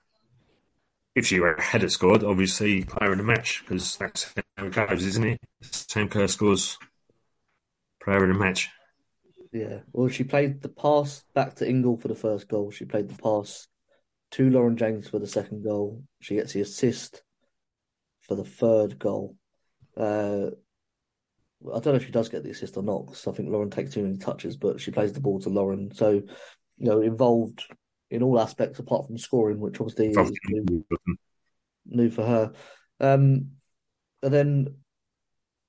[1.14, 5.04] If she had it scored, obviously player of the match because that's how it goes,
[5.04, 5.40] isn't it?
[5.62, 6.78] Sam Kerr scores
[8.00, 8.70] player of the match.
[9.52, 12.70] Yeah, well, she played the pass back to Ingle for the first goal.
[12.70, 13.66] She played the pass
[14.32, 16.02] to Lauren James for the second goal.
[16.20, 17.22] She gets the assist
[18.20, 19.36] for the third goal.
[19.96, 20.50] Uh,
[21.66, 23.70] I don't know if she does get the assist or not because I think Lauren
[23.70, 25.92] takes too many touches, but she plays the ball to Lauren.
[25.92, 26.24] So, you
[26.78, 27.64] know, involved
[28.10, 30.84] in all aspects apart from scoring, which obviously is new,
[31.86, 32.52] new for her.
[33.00, 33.50] Um,
[34.22, 34.76] and then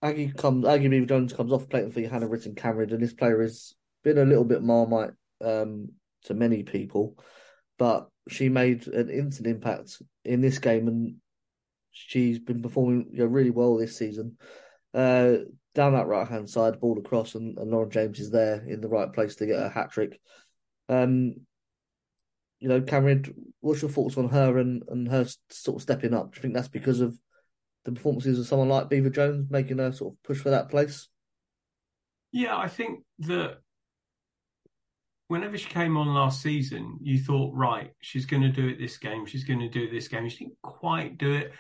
[0.02, 3.74] Aggie comes, Aggie Beever-Jones comes off playing for Hannah Rytting Kaneryd, and this player has
[4.04, 5.12] been a little bit marmite
[5.44, 5.90] um,
[6.24, 7.18] to many people,
[7.78, 11.16] but she made an instant impact in this game, and
[11.92, 14.38] she's been performing you know, really well this season.
[14.94, 15.38] Uh,
[15.76, 18.88] down that right hand side, ball across, and, and Lauren James is there in the
[18.88, 20.20] right place to get a hat trick.
[20.88, 21.36] Um,
[22.60, 26.34] you know, Cameron, what's your thoughts on her and, and her sort of stepping up?
[26.34, 27.18] Do you think that's because of
[27.86, 31.08] the performances of someone like Beever-Jones making her sort of push for that place?
[32.32, 33.60] Yeah, I think that
[35.30, 38.98] whenever she came on last season, you thought, right, she's going to do it this
[38.98, 40.28] game, she's going to do it this game.
[40.28, 41.54] She didn't quite do it.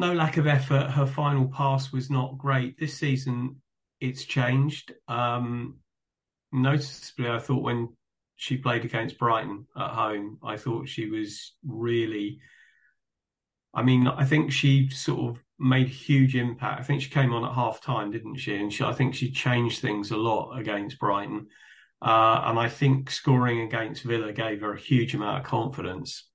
[0.00, 0.92] No lack of effort.
[0.92, 2.78] Her final pass was not great.
[2.80, 3.56] This season,
[4.00, 4.94] it's changed.
[5.08, 5.80] Um,
[6.52, 7.90] noticeably, I thought when
[8.34, 12.40] she played against Brighton at home, I thought she was really.
[13.74, 16.80] I mean, I think she sort of made a huge impact.
[16.80, 18.56] I think she came on at half time, didn't she?
[18.56, 21.48] And she, I think she changed things a lot against Brighton.
[22.00, 26.29] Uh, and I think scoring against Villa gave her a huge amount of confidence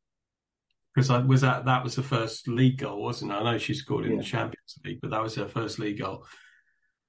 [0.96, 3.36] because I was that that was the first league goal, wasn't it?
[3.36, 4.18] I know she scored in yeah.
[4.20, 6.26] the Champions League, but that was her first league goal.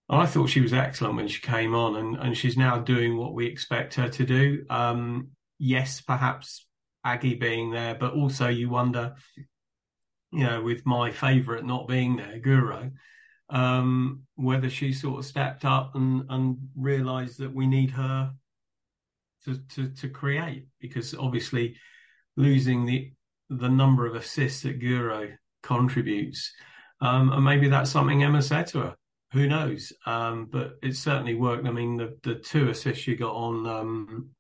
[0.09, 3.17] And I thought she was excellent when she came on, and, and she's now doing
[3.17, 4.65] what we expect her to do.
[4.71, 6.67] Um, yes, perhaps
[7.05, 9.15] Aggie being there, but also you wonder,
[10.33, 12.93] you know, with my favourite not being there, Guro,
[13.51, 18.33] um, whether she sort of stepped up and, and realised that we need her
[19.45, 21.77] to, to, to create because obviously
[22.37, 23.13] losing the
[23.49, 25.33] the number of assists that Guro
[25.63, 26.53] contributes,
[27.01, 28.97] um, and maybe that's something Emma said to her.
[29.33, 29.93] Who knows?
[30.07, 31.67] Um, but it certainly worked.
[31.67, 34.31] I mean, the the two assists you got on um,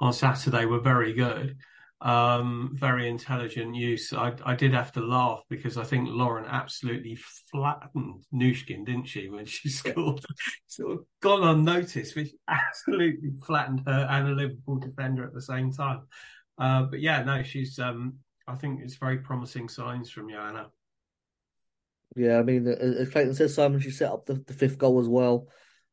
[0.00, 1.56] on Saturday were very good
[2.00, 4.12] um, very intelligent use.
[4.12, 7.16] I, I did have to laugh because I think Lauren absolutely
[7.50, 10.24] flattened Nusken, didn't she, when she scored?
[10.66, 15.72] sort of gone unnoticed, which absolutely flattened her and a Liverpool defender at the same
[15.72, 16.02] time.
[16.58, 17.78] Uh, but yeah, no, she's.
[17.78, 18.14] Um,
[18.48, 20.68] I think it's very promising signs from Johanna.
[22.14, 25.08] Yeah, I mean, as Clayton says, Simon, she set up the, the fifth goal as
[25.08, 25.48] well.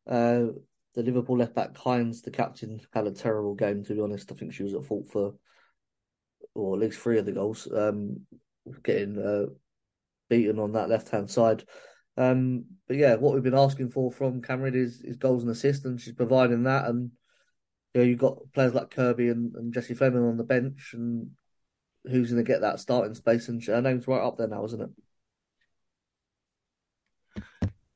[0.08, 0.45] Uh,
[0.93, 3.84] the Liverpool left back Hinds, the captain, had a terrible game.
[3.84, 5.34] To be honest, I think she was at fault for
[6.56, 8.21] or at least three of the goals, um,
[8.84, 9.52] getting uh,
[10.30, 11.63] beaten on that left hand side.
[12.15, 15.86] Um, but yeah, what we've been asking for from Kaneryd is, is goals and assists,
[15.86, 16.86] and she's providing that.
[16.86, 17.12] And
[17.93, 21.32] you know, you've got players like Kirby and, and Jessie Fleming on the bench, and
[22.06, 23.47] who's going to get that starting space?
[23.47, 24.89] And her name's right up there now, isn't it?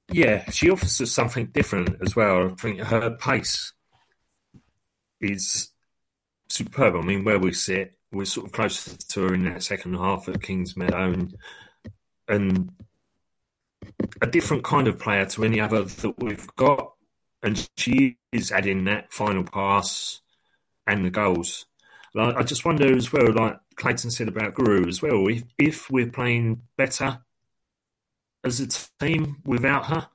[0.10, 2.45] Yeah, she offers us something different as well.
[2.45, 3.73] I think her pace
[5.19, 5.71] is
[6.49, 6.95] superb.
[6.95, 10.29] I mean, where we sit, we're sort of closer to her in that second half
[10.29, 11.36] at Kingsmeadow and,
[12.27, 12.71] and
[14.21, 16.93] a different kind of player to any other that we've got.
[17.43, 20.21] And she is adding that final pass
[20.86, 21.65] and the goals.
[22.13, 25.91] Like, I just wonder as well, like Clayton said about Guro as well, if, if
[25.91, 27.19] we're playing better
[28.43, 30.10] as a team without her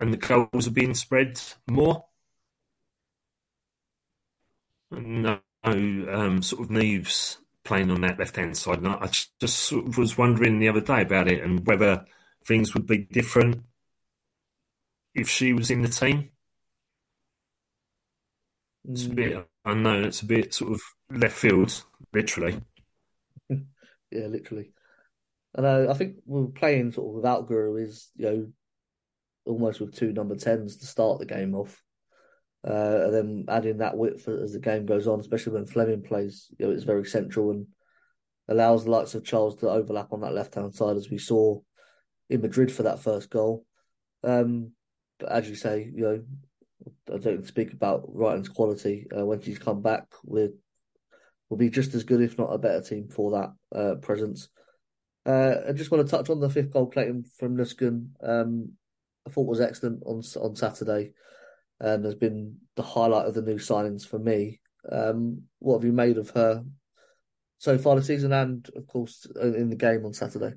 [0.00, 2.06] and the goals are being spread more.
[4.90, 8.78] No, um, sort of Niamh's playing on that left hand side.
[8.78, 12.06] And I just sort of was wondering the other day about it and whether
[12.44, 13.64] things would be different
[15.14, 16.30] if she was in the team.
[18.88, 19.44] It's a bit mm.
[19.64, 20.04] unknown.
[20.04, 22.60] It's a bit sort of left field, literally.
[23.48, 24.72] yeah, literally.
[25.54, 28.46] And uh, I think we're playing sort of without Guro is you know
[29.46, 31.82] almost with two number tens to start the game off.
[32.66, 36.48] Uh, and then adding that width as the game goes on, especially when Fleming plays,
[36.58, 37.66] you know, it's very central and
[38.48, 41.60] allows the likes of Charles to overlap on that left hand side, as we saw
[42.28, 43.64] in Madrid for that first goal.
[44.24, 44.72] Um,
[45.18, 46.22] but as you say, you know,
[47.12, 50.06] I don't speak about Reiten's quality uh, when she's come back.
[50.24, 50.50] We're
[51.48, 54.48] will be just as good, if not a better team for that uh, presence.
[55.24, 58.08] Uh, I just want to touch on the fifth goal, Clayton from Nusken.
[58.22, 58.72] Um,
[59.26, 61.12] I thought was excellent on on Saturday,
[61.80, 64.60] and has been the highlight of the new signings for me.
[64.90, 66.64] Um, what have you made of her
[67.58, 70.54] so far this season, and of course in the game on Saturday?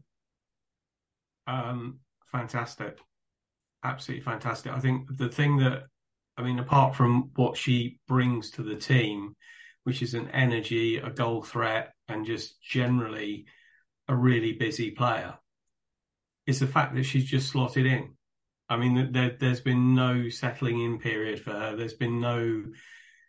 [1.47, 1.99] Um,
[2.31, 2.99] fantastic,
[3.83, 4.71] absolutely fantastic.
[4.71, 5.85] I think the thing that
[6.39, 9.35] I mean, apart from what she brings to the team,
[9.83, 13.45] which is an energy, a goal threat, and just generally
[14.07, 15.37] a really busy player,
[16.47, 18.11] is the fact that she's just slotted in.
[18.69, 21.75] I mean, there, has been no settling in period for her.
[21.75, 22.63] There's been no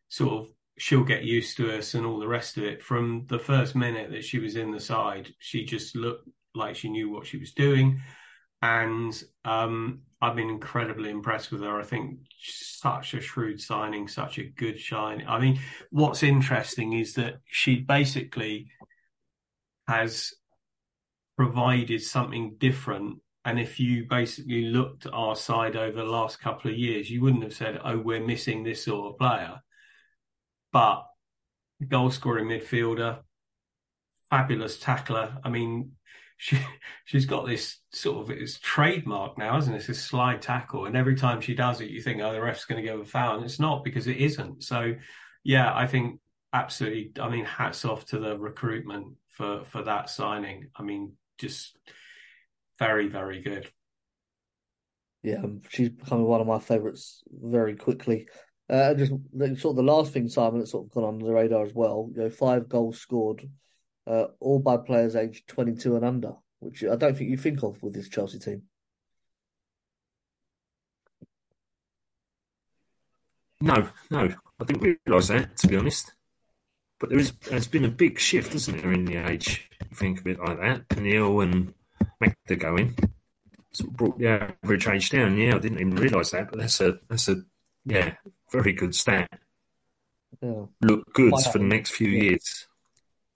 [0.08, 2.80] sort of she'll get used to us and all the rest of it.
[2.80, 6.90] From the first minute that she was in the side, she just looked like she
[6.90, 8.02] knew what she was doing.
[8.62, 11.80] And um, I've been incredibly impressed with her.
[11.80, 15.24] I think such a shrewd signing, such a good shine.
[15.26, 15.59] I mean,
[15.90, 18.68] what's interesting is that she basically
[19.88, 20.35] has
[21.37, 23.18] provided something different.
[23.46, 27.22] And if you basically looked at our side over the last couple of years, you
[27.22, 29.61] wouldn't have said, oh, we're missing this sort of player.
[30.70, 31.06] But
[31.88, 33.20] goal scoring midfielder,
[34.28, 35.38] fabulous tackler.
[35.42, 35.92] I mean,
[36.40, 36.59] she
[37.05, 39.76] she's got this sort of it's trademark now, isn't it?
[39.76, 42.64] It's a slide tackle, and every time she does it, you think, oh, the ref's
[42.64, 44.64] going to give a foul, and it's not because it isn't.
[44.64, 44.94] So,
[45.44, 46.18] yeah, I think
[46.55, 47.12] absolutely.
[47.20, 50.70] I mean, hats off to the recruitment for for that signing.
[50.74, 51.76] I mean, just
[52.79, 53.70] very, very good.
[55.22, 58.29] Yeah, um, she's becoming one of my favourites very quickly.
[58.70, 59.12] Uh, just
[59.61, 62.09] sort of the last thing, Simon, that's sort of gone under the radar as well.
[62.14, 63.46] You know, five goals scored,
[64.10, 67.82] uh, all by players aged twenty-two and under, which I don't think you think of
[67.82, 68.62] with this Chelsea team.
[73.60, 76.12] No, no, I didn't realise that to be honest.
[76.98, 79.68] But there is there's been a big shift, isn't there, in the age?
[79.90, 81.00] You think of it like that.
[81.00, 81.72] Neil and
[82.20, 82.96] Magda going
[83.72, 85.36] sort of brought the average age down.
[85.36, 87.36] Yeah, I didn't even realise that, but that's a that's a
[87.86, 88.14] yeah
[88.50, 89.30] very good stat.
[90.42, 90.66] Yeah.
[90.82, 92.22] Look good for the next few yeah.
[92.22, 92.66] years.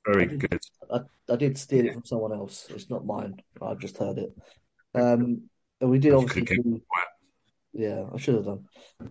[0.06, 0.60] Very I did, good.
[0.90, 1.00] I,
[1.32, 2.66] I did steal it from someone else.
[2.70, 3.40] It's not mine.
[3.60, 4.36] I've just heard it.
[4.94, 5.48] Um,
[5.80, 6.42] and we did obviously.
[6.42, 6.82] Do,
[7.72, 8.64] yeah, I should have done.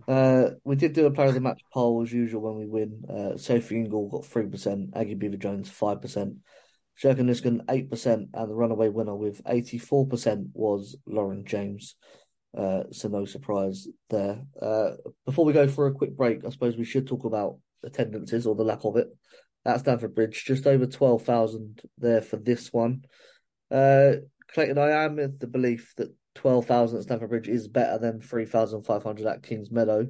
[0.08, 3.04] Uh, we did do a player of the match poll as usual when we win.
[3.08, 6.36] Uh, Sophie Ingle got 3%, Aggie Beever-Jones 5%,
[6.98, 11.96] Sjoeke Nusken 8%, and the runaway winner with 84% was Lauren James.
[12.56, 14.40] Uh, so no surprise there.
[14.62, 14.92] Uh,
[15.26, 18.54] before we go for a quick break, I suppose we should talk about attendances or
[18.54, 19.08] the lack of it
[19.64, 20.44] at Stamford Bridge.
[20.44, 23.04] Just over 12,000 there for this one.
[23.70, 24.14] Uh,
[24.52, 29.26] Clayton, I am of the belief that 12,000 at Stamford Bridge is better than 3,500
[29.26, 30.08] at Kingsmeadow.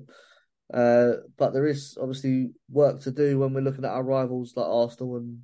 [0.72, 4.66] Uh, but there is obviously work to do when we're looking at our rivals like
[4.66, 5.40] Arsenal and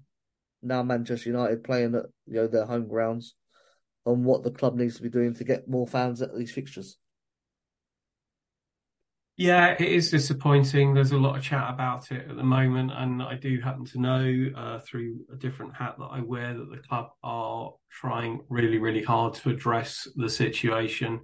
[0.63, 3.35] now Manchester United playing at you know their home grounds
[4.05, 6.97] on what the club needs to be doing to get more fans at these fixtures.
[9.41, 10.93] Yeah, it is disappointing.
[10.93, 13.99] There's a lot of chat about it at the moment, and I do happen to
[13.99, 18.77] know uh, through a different hat that I wear that the club are trying really,
[18.77, 21.21] really hard to address the situation.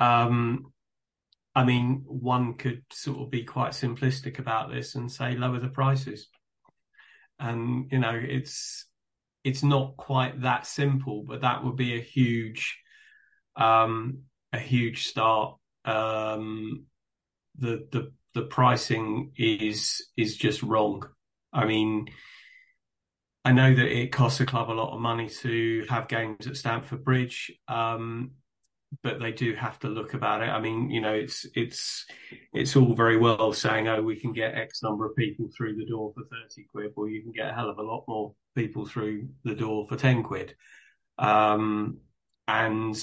[0.00, 0.72] Um,
[1.54, 5.68] I mean, one could sort of be quite simplistic about this and say lower the
[5.68, 6.26] prices,
[7.38, 8.88] and you know, it's
[9.44, 12.80] it's not quite that simple, but that would be a huge,
[13.54, 15.56] um, a huge start.
[15.84, 16.86] Um,
[17.58, 21.08] the the the pricing is is just wrong.
[21.52, 22.08] I mean,
[23.44, 26.56] I know that it costs a club a lot of money to have games at
[26.56, 28.32] Stamford Bridge, um,
[29.02, 30.48] but they do have to look about it.
[30.48, 32.06] I mean, you know, it's it's
[32.52, 35.86] it's all very well saying, "Oh, we can get X number of people through the
[35.86, 38.86] door for thirty quid," or you can get a hell of a lot more people
[38.86, 40.54] through the door for ten quid,
[41.18, 41.98] um,
[42.48, 42.96] and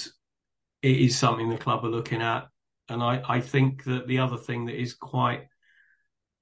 [0.82, 2.48] it is something the club are looking at
[2.91, 5.47] and I, I think that the other thing that is quite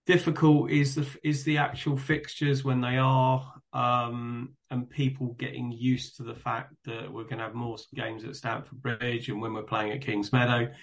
[0.05, 6.17] difficult is the is the actual fixtures when they are um, and people getting used
[6.17, 9.53] to the fact that we're going to have more games at Stamford Bridge and when
[9.53, 10.73] we're playing at Kingsmeadow.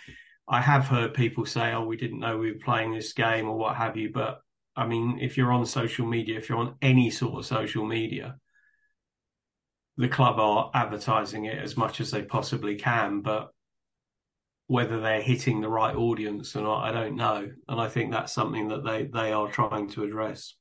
[0.48, 3.59] I have heard people say, "Oh, we didn't know we were playing this game" or
[3.59, 4.12] what have you.
[4.12, 4.41] But
[4.76, 8.36] I mean, if you're on social media, if you're on any sort of social media,
[9.97, 13.22] the club are advertising it as much as they possibly can.
[13.22, 13.51] But
[14.69, 17.49] whether they're hitting the right audience or not, I don't know.
[17.69, 20.55] And I think that's something that they, they are trying to address.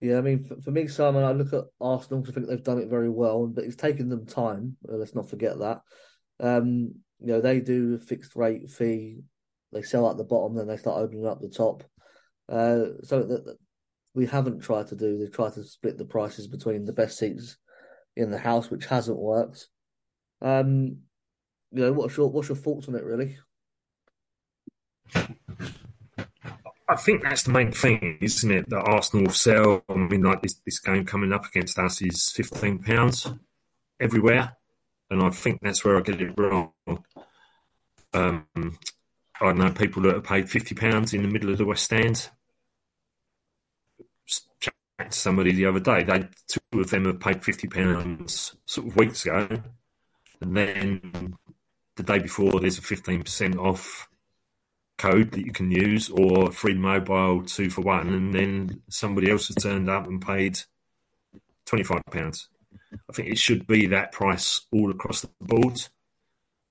[0.00, 2.20] Yeah, I mean, for, for me, Simon, I look at Arsenal.
[2.20, 4.76] because I think they've done it very well, but it's taken them time.
[4.88, 5.82] Uh, let's not forget that.
[6.40, 9.20] Um, you know, they do a fixed rate fee.
[9.72, 11.84] They sell at the bottom, then they start opening up the top.
[12.48, 13.56] Uh, so that
[14.14, 15.18] we haven't tried to do.
[15.18, 17.56] They've tried to split the prices between the best seats
[18.16, 19.68] in the house, which hasn't worked.
[20.40, 20.98] Um,
[21.74, 23.36] you know, what's your what's your thoughts on it, really?
[26.86, 28.70] I think that's the main thing, isn't it?
[28.70, 29.82] That Arsenal sell.
[29.88, 33.26] I mean, like this, this game coming up against us is fifteen pounds
[33.98, 34.56] everywhere,
[35.10, 36.72] and I think that's where I get it wrong.
[38.12, 38.46] Um,
[39.40, 42.30] I know people that have paid fifty pounds in the middle of the West End.
[44.60, 44.72] To
[45.10, 46.04] somebody the other day.
[46.04, 49.48] They two of them have paid fifty pounds sort of weeks ago,
[50.40, 51.34] and then
[51.96, 54.08] the day before there's a fifteen percent off
[54.96, 59.48] code that you can use or free mobile two for one, and then somebody else
[59.48, 60.60] has turned up and paid
[61.66, 62.48] twenty five pounds.
[63.10, 65.80] I think it should be that price all across the board.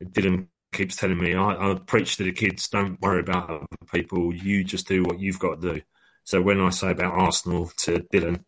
[0.01, 4.33] Dylan keeps telling me, I, I preach to the kids, don't worry about other people,
[4.33, 5.81] you just do what you've got to do.
[6.23, 8.43] So when I say about Arsenal to Dylan,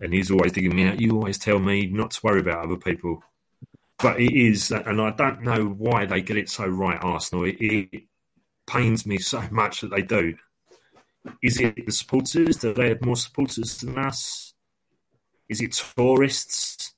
[0.00, 2.76] and he's always digging me out, you always tell me not to worry about other
[2.76, 3.22] people.
[3.98, 7.44] But it is, and I don't know why they get it so right, Arsenal.
[7.44, 8.02] It, it
[8.66, 10.36] pains me so much that they do.
[11.42, 12.58] Is it the supporters?
[12.58, 14.54] Do they have more supporters than us?
[15.48, 16.94] Is it tourists?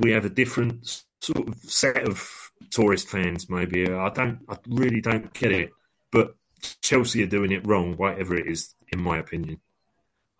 [0.00, 3.88] We have a different sort of set of tourist fans, maybe.
[3.88, 5.70] I don't, I really don't get it.
[6.10, 6.34] But
[6.82, 9.60] Chelsea are doing it wrong, whatever it is, in my opinion.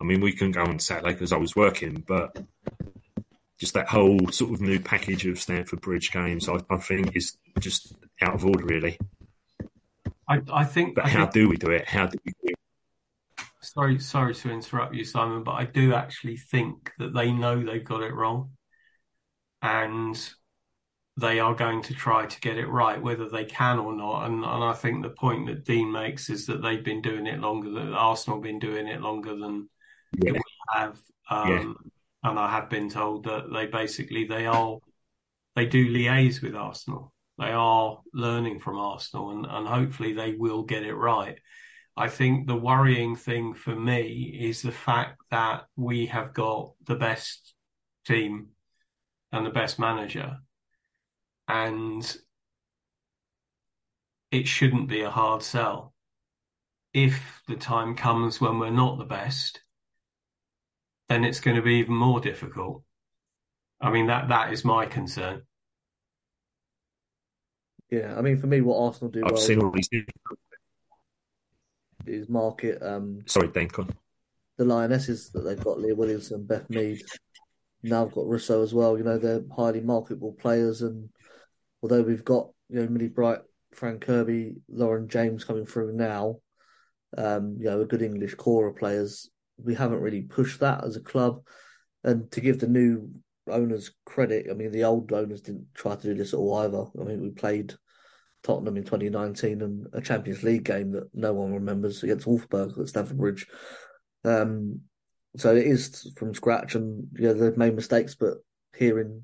[0.01, 2.37] I mean, we can go on Saturday because I was working, but
[3.59, 7.37] just that whole sort of new package of Stamford Bridge games, I, I think, is
[7.59, 8.97] just out of order, really.
[10.29, 10.95] I, I think.
[10.95, 11.87] But I how think, do we do it?
[11.87, 12.55] How do we do it?
[13.61, 17.83] Sorry, sorry to interrupt you, Simon, but I do actually think that they know they've
[17.83, 18.51] got it wrong,
[19.61, 20.17] and
[21.19, 24.27] they are going to try to get it right, whether they can or not.
[24.27, 27.39] And, and I think the point that Dean makes is that they've been doing it
[27.39, 29.67] longer than Arsenal have been doing it longer than
[30.15, 30.33] Yeah.
[30.33, 30.41] we
[30.73, 30.99] have.
[31.29, 31.73] Um, Yeah.
[32.23, 34.77] And I have been told that they basically they are
[35.55, 37.13] they do liaise with Arsenal.
[37.39, 41.39] They are learning from Arsenal, and, and hopefully they will get it right.
[41.95, 46.95] I think the worrying thing for me is the fact that we have got the
[46.95, 47.55] best
[48.05, 48.49] team
[49.31, 50.37] and the best manager,
[51.47, 52.17] and
[54.31, 55.93] it shouldn't be a hard sell.
[56.93, 59.61] If the time comes when we're not the best,
[61.09, 62.83] then it's going to be even more difficult.
[63.79, 65.43] I mean that that is my concern.
[67.89, 69.89] Yeah, I mean, for me, what Arsenal do I've well seen all these.
[72.05, 73.67] is market um, Sorry, Dan.
[73.67, 73.87] go
[74.57, 77.01] the Lionesses that they've got, Leah Williamson, Beth Mead.
[77.83, 78.97] Now I've got Russo as well.
[78.97, 81.09] You know, they're highly marketable players, and
[81.81, 83.39] although we've got you know Millie Bright,
[83.73, 86.37] Fran Kirby, Lauren James coming through now,
[87.17, 90.95] um, you know, a good English core of players, we haven't really pushed that as
[90.95, 91.41] a club.
[92.03, 93.09] And to give the new
[93.49, 96.85] owners credit, I mean, the old owners didn't try to do this at all either.
[96.99, 97.73] I mean, we played
[98.43, 102.87] Tottenham in 2019 and a Champions League game that no one remembers against Wolfsburg at
[102.87, 103.47] Stamford Bridge.
[104.23, 104.81] Um,
[105.35, 108.37] so it is from scratch, and know they've made mistakes, but
[108.75, 109.23] hearing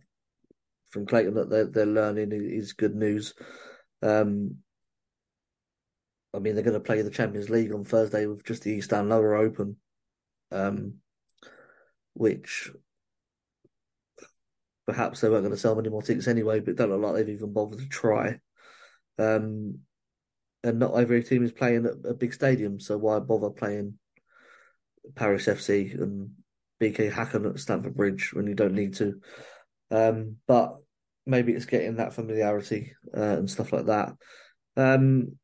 [0.89, 3.33] from Clayton that they're they're learning is good news.
[4.01, 4.57] Um,
[6.33, 8.91] I mean, they're going to play the Champions League on Thursday with just the East
[8.91, 9.77] and Lower Open,
[10.53, 10.95] um,
[12.13, 12.71] which
[14.85, 17.35] perhaps they weren't going to sell many more tickets anyway, but don't look like they've
[17.35, 18.39] even bothered to try.
[19.17, 19.79] Um,
[20.63, 23.95] and not every team is playing at a big stadium, so why bother playing
[25.15, 26.31] Paris FC and
[26.81, 29.19] BK Hacken at Stamford Bridge when you don't need to?
[29.91, 30.77] Um, but
[31.25, 34.13] maybe it's getting that familiarity uh, and stuff like that.
[34.75, 35.37] Um,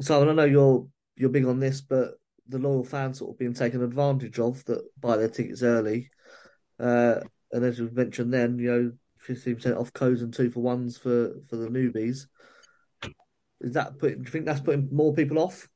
[0.00, 2.10] so I know you're you're big on this, but
[2.48, 6.10] the loyal fans sort of being taken advantage of that buy their tickets early.
[6.78, 7.20] Uh,
[7.52, 10.96] and as we've mentioned, then you know, fifteen percent off codes and two for ones
[10.96, 12.26] for for the newbies.
[13.60, 14.16] Is that put?
[14.16, 15.68] Do you think that's putting more people off?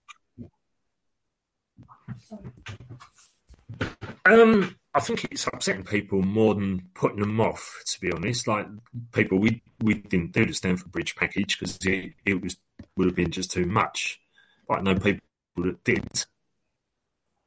[4.27, 7.83] Um, I think it's upsetting people more than putting them off.
[7.87, 8.67] To be honest, like
[9.13, 12.57] people, we we didn't do the Stamford Bridge package because it, it was
[12.97, 14.21] would have been just too much.
[14.69, 15.21] I know people
[15.57, 16.27] that did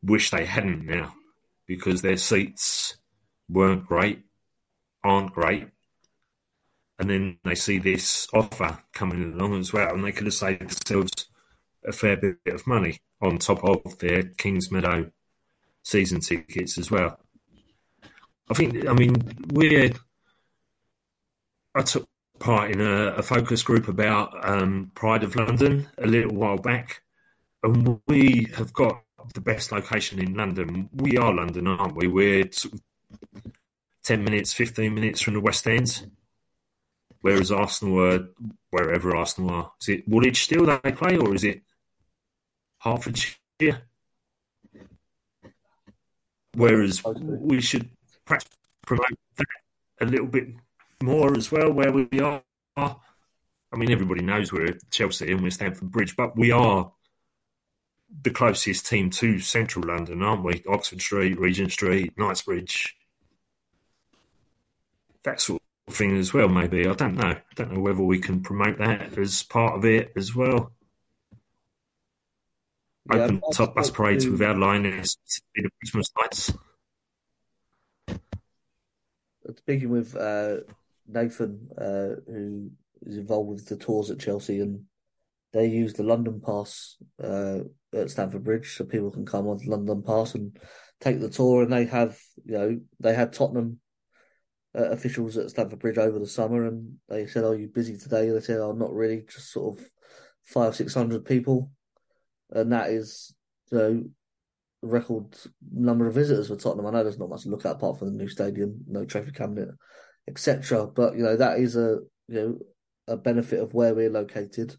[0.03, 1.13] wish they hadn't now
[1.67, 2.97] because their seats
[3.49, 4.23] weren't great,
[5.03, 5.67] aren't great,
[6.99, 10.61] and then they see this offer coming along as well, and they could have saved
[10.61, 11.27] themselves
[11.85, 15.11] a fair bit of money on top of their Kingsmeadow
[15.83, 17.19] season tickets as well.
[18.49, 19.15] I think, I mean,
[19.51, 19.91] we're.
[21.75, 22.07] I took
[22.39, 27.01] part in a, a focus group about um, Pride of London a little while back,
[27.63, 29.02] and we have got
[29.33, 30.89] the best location in London.
[30.93, 32.07] We are London, aren't we?
[32.07, 32.81] We're sort of
[34.03, 36.07] 10 minutes, 15 minutes from the West End.
[37.21, 38.29] Whereas Arsenal are
[38.69, 39.71] wherever Arsenal are.
[39.81, 41.61] Is it Woolwich still they play, or is it
[42.79, 43.83] Hertfordshire?
[46.55, 47.89] Whereas we should
[48.25, 48.45] perhaps
[48.85, 49.45] promote that
[50.01, 50.49] a little bit
[51.01, 52.43] more as well, where we are.
[52.75, 52.95] I
[53.75, 56.91] mean, everybody knows we're Chelsea and we're Stamford Bridge, but we are
[58.21, 60.63] the closest team to central London, aren't we?
[60.67, 62.95] Oxford Street, Regent Street, Knightsbridge,
[65.23, 66.47] that sort of thing as well.
[66.47, 67.29] Maybe I don't know.
[67.31, 70.71] I don't know whether we can promote that as part of it as well.
[73.11, 76.53] Yeah, Open I've top bus parades with our liners, specifically the Christmas lights.
[79.57, 80.57] speaking with uh,
[81.07, 84.85] Nathan, uh, who is involved with the tours at Chelsea, and
[85.51, 87.59] they use the London Pass uh,
[87.93, 90.57] at Stamford Bridge, so people can come on London Pass and
[90.99, 91.63] take the tour.
[91.63, 93.79] And they have, you know, they had Tottenham
[94.77, 98.29] uh, officials at Stamford Bridge over the summer, and they said, "Are you busy today?"
[98.29, 99.85] They said, "Oh, not really, just sort of
[100.43, 101.71] five, six hundred people,"
[102.51, 103.33] and that is,
[103.71, 104.03] you know.
[104.85, 105.33] Record
[105.71, 106.85] number of visitors for Tottenham.
[106.87, 109.31] I know there's not much to look at apart from the new stadium, no trophy
[109.31, 109.69] cabinet,
[110.27, 110.87] etc.
[110.87, 112.57] But you know that is a you know
[113.07, 114.75] a benefit of where we're located.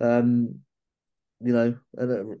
[0.00, 0.62] Um,
[1.44, 2.34] you know, and uh,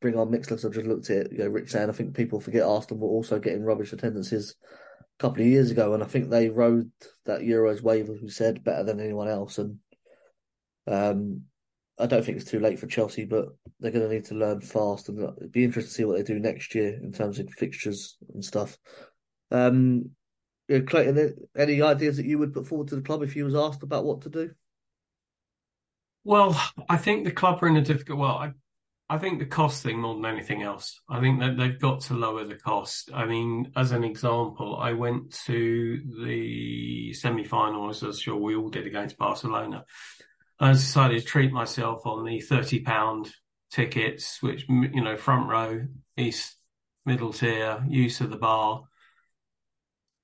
[0.00, 0.64] bring on mixed looks.
[0.64, 1.32] I've just looked at it.
[1.32, 4.54] You know, Rich saying I think people forget Arsenal were also getting rubbish attendances
[5.00, 6.90] a couple of years ago, and I think they rode
[7.26, 9.58] that Euros wave, as we said, better than anyone else.
[9.58, 9.78] And
[10.86, 11.42] um,
[11.98, 13.48] I don't think it's too late for Chelsea, but
[13.78, 16.22] they're going to need to learn fast, and it'd be interesting to see what they
[16.22, 18.78] do next year in terms of fixtures and stuff.
[19.50, 20.10] Um,
[20.68, 23.82] Clayton, any ideas that you would put forward to the club if you was asked
[23.82, 24.50] about what to do?
[26.24, 28.18] Well, I think the club are in a difficult.
[28.18, 28.52] Well, I,
[29.10, 31.00] I think the cost thing more than anything else.
[31.08, 33.10] I think that they've got to lower the cost.
[33.12, 38.70] I mean, as an example, I went to the semi-final, as I'm sure we all
[38.70, 39.84] did against Barcelona.
[40.58, 43.30] I decided to treat myself on the thirty pound
[43.70, 46.56] tickets, which you know, front row, east,
[47.04, 48.84] middle tier, use of the bar.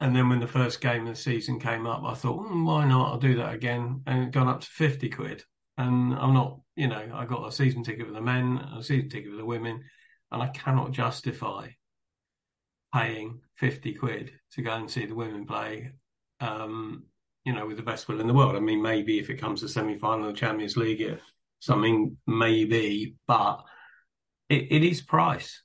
[0.00, 2.86] And then when the first game of the season came up, I thought, "Hmm, why
[2.86, 3.12] not?
[3.12, 5.44] I'll do that again, and it gone up to fifty quid.
[5.80, 9.08] And I'm not, you know, I got a season ticket for the men, a season
[9.08, 9.82] ticket for the women,
[10.30, 11.68] and I cannot justify
[12.94, 15.92] paying 50 quid to go and see the women play,
[16.40, 17.04] um,
[17.46, 18.56] you know, with the best will in the world.
[18.56, 21.20] I mean, maybe if it comes to semi final of the Champions League, if
[21.60, 23.64] something maybe, but
[24.50, 25.62] it, it is price.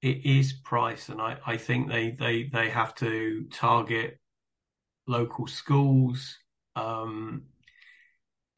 [0.00, 1.10] It is price.
[1.10, 4.18] And I, I think they, they, they have to target
[5.06, 6.38] local schools,
[6.74, 7.42] um,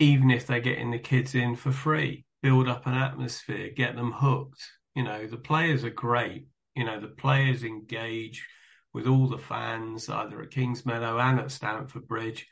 [0.00, 4.12] even if they're getting the kids in for free, build up an atmosphere, get them
[4.12, 4.62] hooked.
[4.94, 6.46] You know, the players are great.
[6.74, 8.44] You know, the players engage
[8.92, 12.48] with all the fans, either at Kingsmeadow and at Stamford Bridge,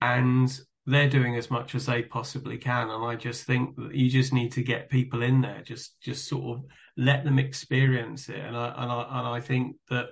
[0.00, 2.88] and they're doing as much as they possibly can.
[2.88, 6.28] And I just think that you just need to get people in there, just just
[6.28, 6.64] sort of
[6.96, 8.38] let them experience it.
[8.38, 10.06] And I and I and I think that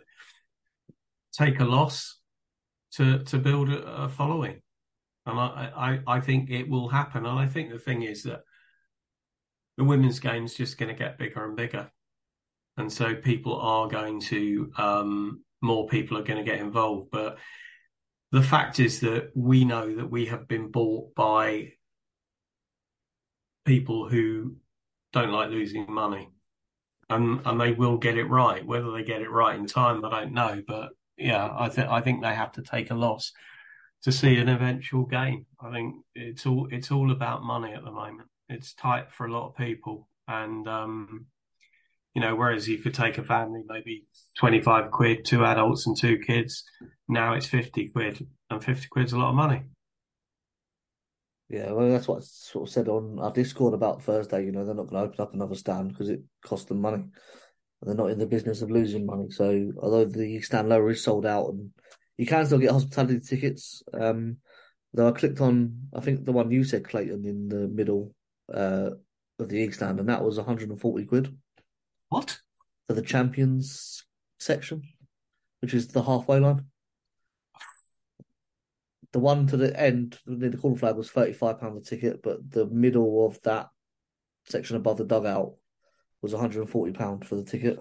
[1.33, 2.19] take a loss
[2.95, 4.61] to to build a, a following.
[5.27, 7.27] And I, I, I think it will happen.
[7.27, 8.43] And I think the thing is that
[9.77, 11.91] the women's game is just going to get bigger and bigger.
[12.77, 17.11] And so people are going to, um, more people are going to get involved.
[17.11, 17.39] But
[18.31, 21.72] the fact is that we know that we have been bought by
[23.64, 24.57] people who
[25.12, 26.31] don't like losing money.
[27.09, 28.64] And, and they will get it right.
[28.66, 30.62] Whether they get it right in time, I don't know.
[30.66, 33.33] But yeah, I think I think they have to take a loss
[34.07, 35.47] to see an eventual gain.
[35.61, 38.29] I think it's all it's all about money at the moment.
[38.49, 41.27] It's tight for a lot of people, and um,
[42.15, 44.05] you know, whereas you could take a family maybe
[44.39, 46.63] twenty five quid, two adults and two kids,
[47.09, 49.63] now it's fifty quid, and fifty quid's a lot of money.
[51.49, 54.45] Yeah, well, that's what I sort of said on our Discord about Thursday.
[54.45, 57.03] You know, they're not going to open up another stand because it costs them money.
[57.03, 57.11] And
[57.83, 59.31] they're not in the business of losing money.
[59.31, 61.71] So, although the stand lower is sold out and
[62.19, 64.39] you can still get hospitality tickets, um,
[64.95, 68.14] though I clicked on, I think the one you said, Clayton, in the middle
[68.53, 68.91] uh,
[69.39, 71.37] of the egg stand, and that was 140 quid
[72.09, 72.39] What?
[72.87, 74.05] for the champions
[74.39, 74.83] section,
[75.61, 76.67] which is the halfway line.
[79.12, 82.51] The one to the end, near the corner flag, was thirty-five pound a ticket, but
[82.51, 83.69] the middle of that
[84.45, 85.55] section above the dugout
[86.21, 87.79] was one hundred and forty pound for the ticket.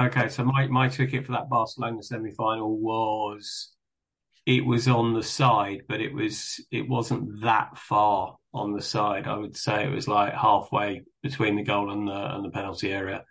[0.00, 3.70] Okay, so my, my ticket for that Barcelona semi final was
[4.46, 9.26] it was on the side, but it was it wasn't that far on the side.
[9.26, 12.92] I would say it was like halfway between the goal and the and the penalty
[12.92, 13.24] area.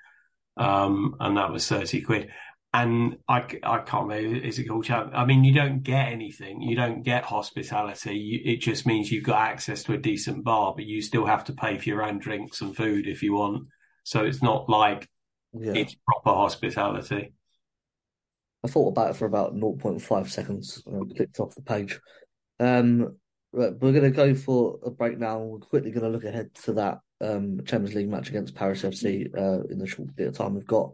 [0.58, 2.30] um, and that was thirty quid.
[2.74, 6.62] And I, I can't remember is it called I mean, you don't get anything.
[6.62, 8.16] You don't get hospitality.
[8.18, 11.46] You, it just means you've got access to a decent bar, but you still have
[11.46, 13.68] to pay for your own drinks and food if you want.
[14.04, 15.10] So it's not like
[15.62, 15.74] Yeah.
[15.76, 17.34] it's proper hospitality.
[18.64, 22.00] I thought about it for about 0.5 seconds and I clicked off the page.
[22.60, 23.18] Um,
[23.54, 25.40] right, we're going to go for a break now.
[25.40, 29.28] We're quickly going to look ahead to that um, Champions League match against Paris FC
[29.38, 30.94] uh, in the short bit of time we've got.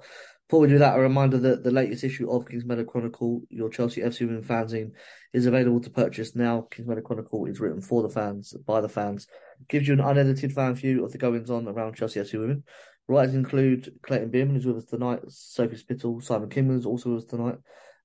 [0.49, 3.69] Before we do that, a reminder that the latest issue of Kings Meadow Chronicle, your
[3.69, 4.91] Chelsea FC Women fanzine,
[5.31, 6.67] is available to purchase now.
[6.69, 9.25] Kings Meadow Chronicle is written for the fans, by the fans,
[9.67, 12.63] gives you an unedited fan view of the goings on around Chelsea FC Women.
[13.07, 17.23] Writers include Clayton Beerman, who's with us tonight, Sophie Spittle, Simon Kingman is also with
[17.23, 17.57] us tonight,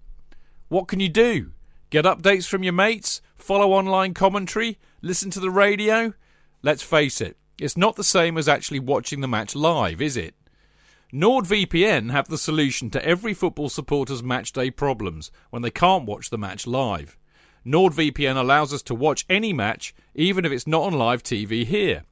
[0.67, 1.53] What can you do?
[1.89, 3.23] Get updates from your mates?
[3.37, 4.77] Follow online commentary?
[5.01, 6.13] Listen to the radio?
[6.61, 10.35] Let's face it, it's not the same as actually watching the match live, is it?
[11.11, 16.37] NordVPN have the solution to every football supporter's matchday problems when they can't watch the
[16.37, 17.17] match live.
[17.67, 22.03] NordVPN allows us to watch any match, even if it's not on live TV here.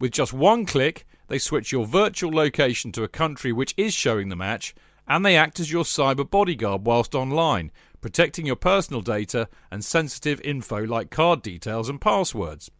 [0.00, 4.30] With just one click, they switch your virtual location to a country which is showing
[4.30, 4.74] the match,
[5.06, 10.40] and they act as your cyber bodyguard whilst online, protecting your personal data and sensitive
[10.40, 12.70] info like card details and passwords.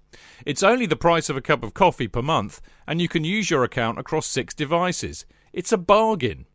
[0.47, 3.51] It's only the price of a cup of coffee per month, and you can use
[3.51, 5.27] your account across six devices.
[5.53, 6.47] It's a bargain.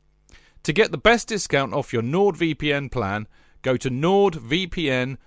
[0.64, 3.28] To get the best discount off your NordVPN plan,
[3.62, 5.18] go to nordvpn.com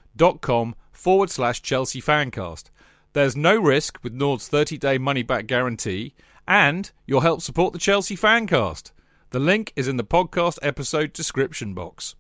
[0.93, 2.71] forward slash Chelsea Fancast.
[3.13, 6.15] There's no risk with Nord's 30 day money back guarantee,
[6.47, 8.93] and you'll help support the Chelsea Fancast.
[9.31, 12.15] The link is in the podcast episode description box.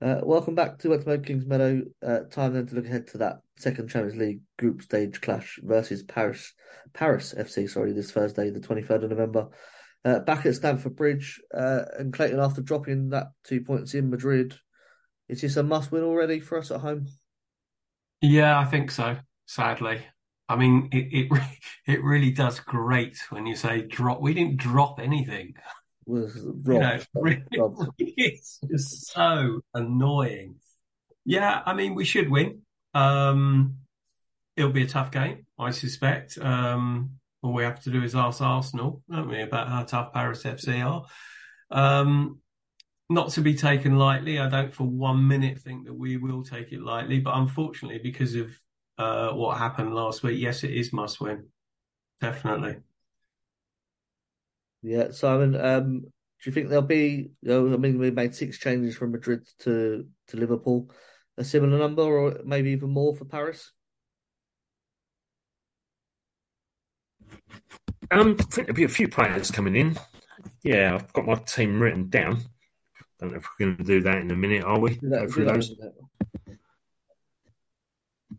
[0.00, 1.82] Uh, welcome back to Westmead Kings Meadow.
[2.04, 6.02] Uh, time then to look ahead to that second Champions League group stage clash versus
[6.02, 6.52] Paris
[6.92, 7.70] Paris FC.
[7.70, 9.48] Sorry, this Thursday, the twenty third of November,
[10.04, 11.40] uh, back at Stamford Bridge.
[11.54, 14.54] Uh, and Clayton, after dropping that two points in Madrid,
[15.28, 17.08] is this a must win already for us at home?
[18.20, 19.16] Yeah, I think so.
[19.46, 20.02] Sadly,
[20.48, 21.42] I mean, it it
[21.86, 24.20] it really does great when you say drop.
[24.20, 25.54] We didn't drop anything.
[26.06, 27.44] Was You know, really,
[27.98, 30.56] it's just so annoying.
[31.24, 32.62] Yeah, I mean, we should win.
[32.94, 33.78] Um,
[34.56, 36.36] it'll be a tough game, I suspect.
[36.38, 37.12] Um,
[37.42, 40.84] all we have to do is ask Arsenal, don't we, about how tough Paris FC
[40.84, 41.06] are.
[41.70, 42.40] Um,
[43.12, 44.38] not to be taken lightly.
[44.38, 48.34] I don't for one minute think that we will take it lightly, but unfortunately, because
[48.34, 48.50] of
[48.98, 51.48] uh, what happened last week, yes, it is must win.
[52.20, 52.76] Definitely.
[54.82, 55.54] Yeah, Simon.
[55.54, 56.10] Um, do
[56.50, 57.30] you think there'll be?
[57.42, 60.90] You know, I mean, we made six changes from Madrid to to Liverpool.
[61.38, 63.72] A similar number, or maybe even more for Paris.
[68.10, 69.96] Um, I think there'll be a few players coming in.
[70.62, 72.42] Yeah, I've got my team written down.
[73.22, 74.98] Don't know if we're going to do that in a minute, are we?
[75.02, 75.74] That- do through that, those.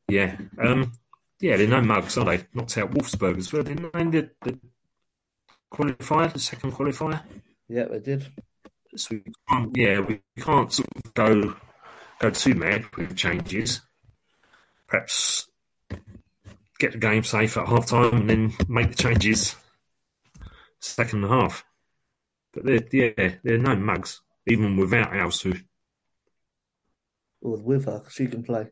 [0.09, 0.35] Yeah.
[0.59, 0.91] Um,
[1.39, 2.45] yeah, they're no mugs, are they?
[2.53, 3.63] Not out Wolfsburg as well.
[3.63, 4.03] Didn't they?
[4.03, 4.59] The, the
[5.73, 7.21] qualifier, the second qualifier.
[7.69, 8.27] Yeah, they did.
[8.97, 11.55] So we can't, yeah, we can't sort of go
[12.19, 13.79] go too mad with changes.
[14.87, 15.47] Perhaps
[16.77, 19.55] get the game safe at half time and then make the changes
[20.81, 21.65] second half.
[22.53, 25.61] But they're yeah, they're no mugs, even without Alsu.
[27.41, 28.67] Or with her, she can play.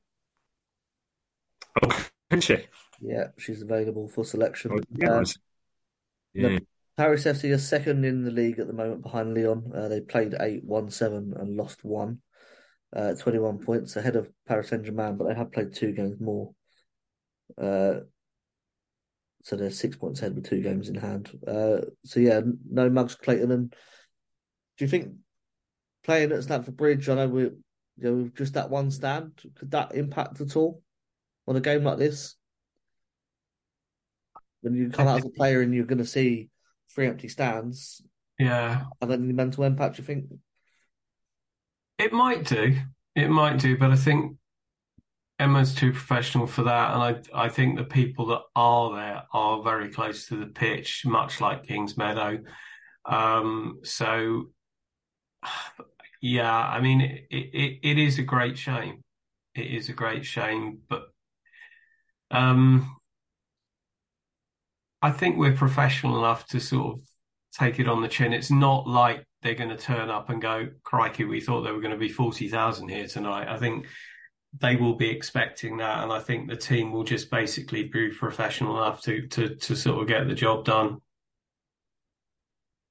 [1.82, 2.58] Oh, can she?
[3.02, 4.72] Yeah, she's available for selection.
[4.74, 5.18] Oh, yeah.
[5.18, 5.26] Um,
[6.34, 6.60] yeah.
[6.98, 9.72] Paris FC are second in the league at the moment behind Lyon.
[9.74, 12.20] Uh, they played 8 1 7 and lost one.
[12.96, 16.54] Uh, 21 points ahead of Paris Saint Germain, but they have played two games more.
[17.58, 18.02] Uh,
[19.44, 21.32] so they're six points ahead with two games in hand.
[21.48, 23.52] Uh, so yeah, no mugs Clayton.
[23.52, 23.72] And
[24.78, 25.14] do you think
[26.04, 27.10] playing at Stamford Bridge?
[27.10, 27.56] I know we, you
[27.98, 30.82] know, just that one stand could that impact at all
[31.48, 32.36] on a game like this?
[34.62, 36.50] When you come out as a player and you're going to see
[36.94, 38.02] three empty stands,
[38.38, 40.26] yeah, and then the mental impact, you think
[41.98, 42.76] it might do,
[43.16, 44.38] it might do, but I think
[45.40, 47.02] Emma's too professional for that, and
[47.34, 51.42] I I think the people that are there are very close to the pitch, much
[51.42, 52.44] like Kingsmeadow.
[53.06, 54.52] Um, so
[56.22, 59.04] yeah, I mean it, it it is a great shame.
[59.56, 61.04] It is a great shame, but
[62.30, 62.96] um,
[65.02, 67.04] I think we're professional enough to sort of
[67.58, 68.34] take it on the chin.
[68.34, 71.82] It's not like they're going to turn up and go, "Crikey, we thought there were
[71.82, 73.88] going to be forty thousand here tonight." I think
[74.60, 78.78] they will be expecting that, and I think the team will just basically be professional
[78.78, 81.02] enough to to to sort of get the job done.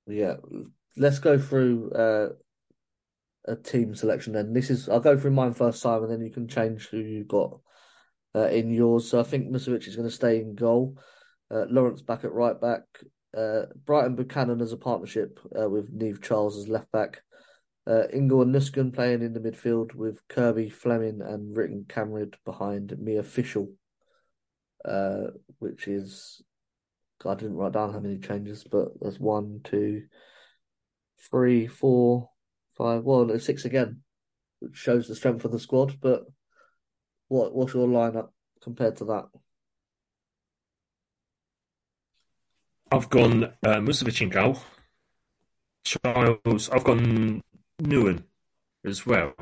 [0.06, 0.36] Yeah,
[0.96, 2.28] let's go through uh,
[3.46, 4.52] a team selection then.
[4.52, 7.58] This is I'll go through mine first, Simon, then you can change who you've got
[8.34, 9.08] uh, in yours.
[9.08, 10.96] So I think Musovic is going to stay in goal.
[11.52, 12.82] Uh, Lawrence back at right back.
[13.36, 17.22] Uh, Brighton Buchanan as a partnership uh, with Niamh Charles as left back.
[17.86, 22.94] Uh, Ingle and Nusken playing in the midfield with Kirby, Fleming, and Rytting Kaneryd behind
[22.98, 23.72] Mia Fishel,
[24.84, 25.28] uh,
[25.58, 26.42] which is
[27.24, 30.04] I didn't write down how many changes, but there's one, two,
[31.30, 32.30] three, four,
[32.76, 33.04] five.
[33.04, 34.02] Well, there's six again,
[34.60, 36.00] which shows the strength of the squad.
[36.00, 36.24] But
[37.28, 38.30] what what's your lineup
[38.62, 39.26] compared to that?
[42.92, 44.30] I've gone uh, Musovic in
[46.70, 47.42] I've gone
[47.80, 48.24] Nouwen
[48.84, 49.32] as well.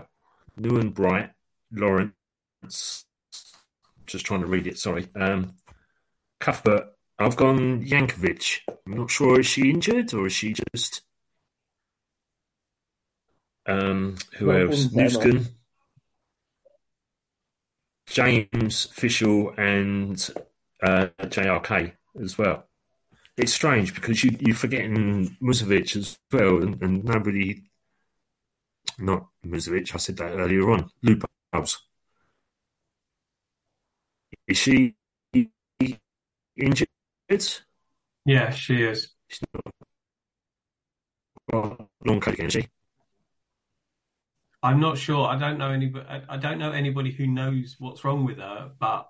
[0.60, 1.30] Nouwen Bright,
[1.72, 3.04] Lawrence.
[4.06, 5.08] Just trying to read it, sorry.
[5.14, 5.54] Um,
[6.40, 8.60] Cuthbert, I've gone Yankovic.
[8.86, 11.02] I'm not sure, is she injured or is she just.
[13.68, 14.86] Um, who well, else?
[14.86, 15.46] Nusken,
[18.06, 20.30] James Fishel, and
[20.82, 21.92] uh, JRK
[22.22, 22.64] as well.
[23.36, 27.62] It's strange because you, you're forgetting Musovic as well, and, and nobody
[28.98, 29.94] not Musovic.
[29.94, 30.90] I said that earlier on.
[31.04, 31.76] Lupos.
[34.46, 34.94] Is she
[36.56, 36.88] injured?
[38.24, 39.08] Yeah, she is.
[39.28, 39.40] She's
[41.52, 42.68] not long cut again, she?
[44.62, 45.26] I'm not sure.
[45.26, 46.06] I don't know anybody.
[46.28, 49.08] I don't know anybody who knows what's wrong with her, but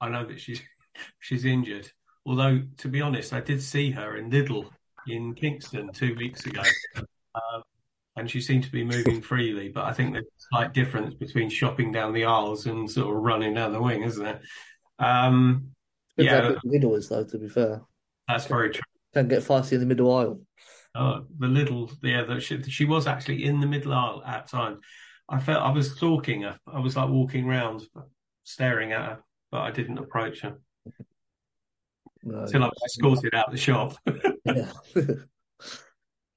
[0.00, 0.60] I know that she's
[1.18, 1.90] she's injured.
[2.26, 4.68] Although, to be honest, I did see her in Lidl
[5.06, 6.62] in Kingston two weeks ago.
[7.34, 7.62] Um,
[8.16, 9.68] and she seemed to be moving freely.
[9.68, 13.22] But I think there's a slight difference between shopping down the aisles and sort of
[13.22, 14.40] running down the wing, isn't there?
[14.98, 15.70] Um,
[16.16, 17.24] yeah, the middle is though.
[17.24, 17.82] To be fair,
[18.28, 18.82] that's very true.
[19.14, 20.40] Can get fussy in the middle aisle.
[20.94, 24.78] Oh, the little, yeah, that she, she was actually in the middle aisle at times.
[25.28, 26.58] I felt I was stalking her.
[26.66, 27.82] I was like walking around,
[28.42, 29.18] staring at her,
[29.52, 30.58] but I didn't approach her.
[32.22, 33.96] No, Until I was escorted out the shop.
[34.44, 34.72] yeah.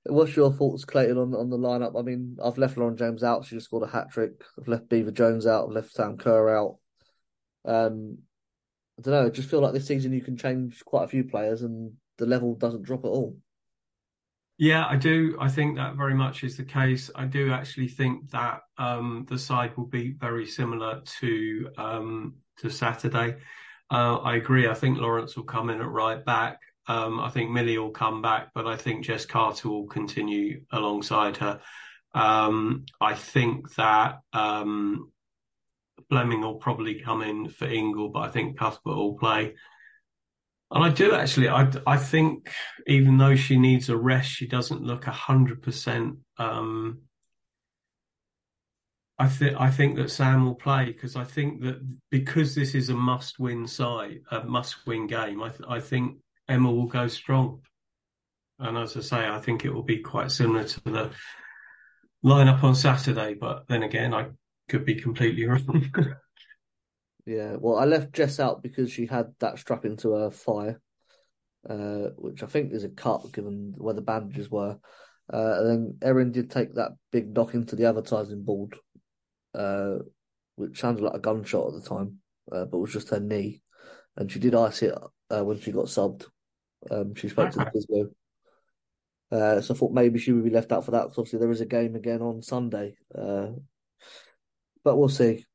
[0.05, 1.97] What's your thoughts, Clayton, on on the lineup?
[1.97, 3.45] I mean, I've left Lauren James out.
[3.45, 4.33] She just scored a hat trick.
[4.59, 5.65] I've left Beever-Jones out.
[5.65, 6.77] I've left Sam Kerr out.
[7.65, 8.17] Um,
[8.99, 9.25] I don't know.
[9.25, 12.25] I just feel like this season you can change quite a few players, and the
[12.25, 13.37] level doesn't drop at all.
[14.57, 15.35] Yeah, I do.
[15.39, 17.09] I think that very much is the case.
[17.15, 22.69] I do actually think that um, the side will be very similar to um, to
[22.69, 23.37] Saturday.
[23.89, 24.67] Uh, I agree.
[24.67, 26.59] I think Lawrence will come in at right back.
[26.87, 31.37] Um, I think Millie will come back, but I think Jess Carter will continue alongside
[31.37, 31.59] her.
[32.13, 35.11] Um, I think that um,
[36.09, 39.55] Fleming will probably come in for Ingle, but I think Cuthbert will play.
[40.73, 41.49] And I do actually.
[41.49, 42.51] I I think
[42.87, 46.17] even though she needs a rest, she doesn't look a hundred percent.
[46.39, 47.01] Um,
[49.19, 52.89] I think I think that Sam will play because I think that because this is
[52.89, 55.43] a must-win side, a must-win game.
[55.43, 56.17] I th- I think
[56.49, 57.61] Emma will go strong.
[58.57, 61.11] And as I say, I think it will be quite similar to the
[62.25, 63.35] lineup on Saturday.
[63.35, 64.29] But then again, I
[64.69, 65.91] could be completely wrong.
[67.25, 70.75] yeah, well, I left Jess out because she had that strap into her thigh,
[71.69, 74.77] uh, which I think is a cut given where the bandages were.
[75.31, 78.75] Uh, and then Erin did take that big knock into the advertising board,
[79.55, 79.99] uh,
[80.55, 82.19] which sounded like a gunshot at the time,
[82.51, 83.61] uh, but was just her knee.
[84.17, 84.93] And she did ice it
[85.29, 86.25] uh, when she got subbed.
[86.91, 88.09] Um, she spoke to the physio.
[89.31, 91.51] Uh, so I thought maybe she would be left out for that because obviously there
[91.51, 92.97] is a game again on Sunday.
[93.17, 93.47] Uh,
[94.83, 95.45] but we'll see.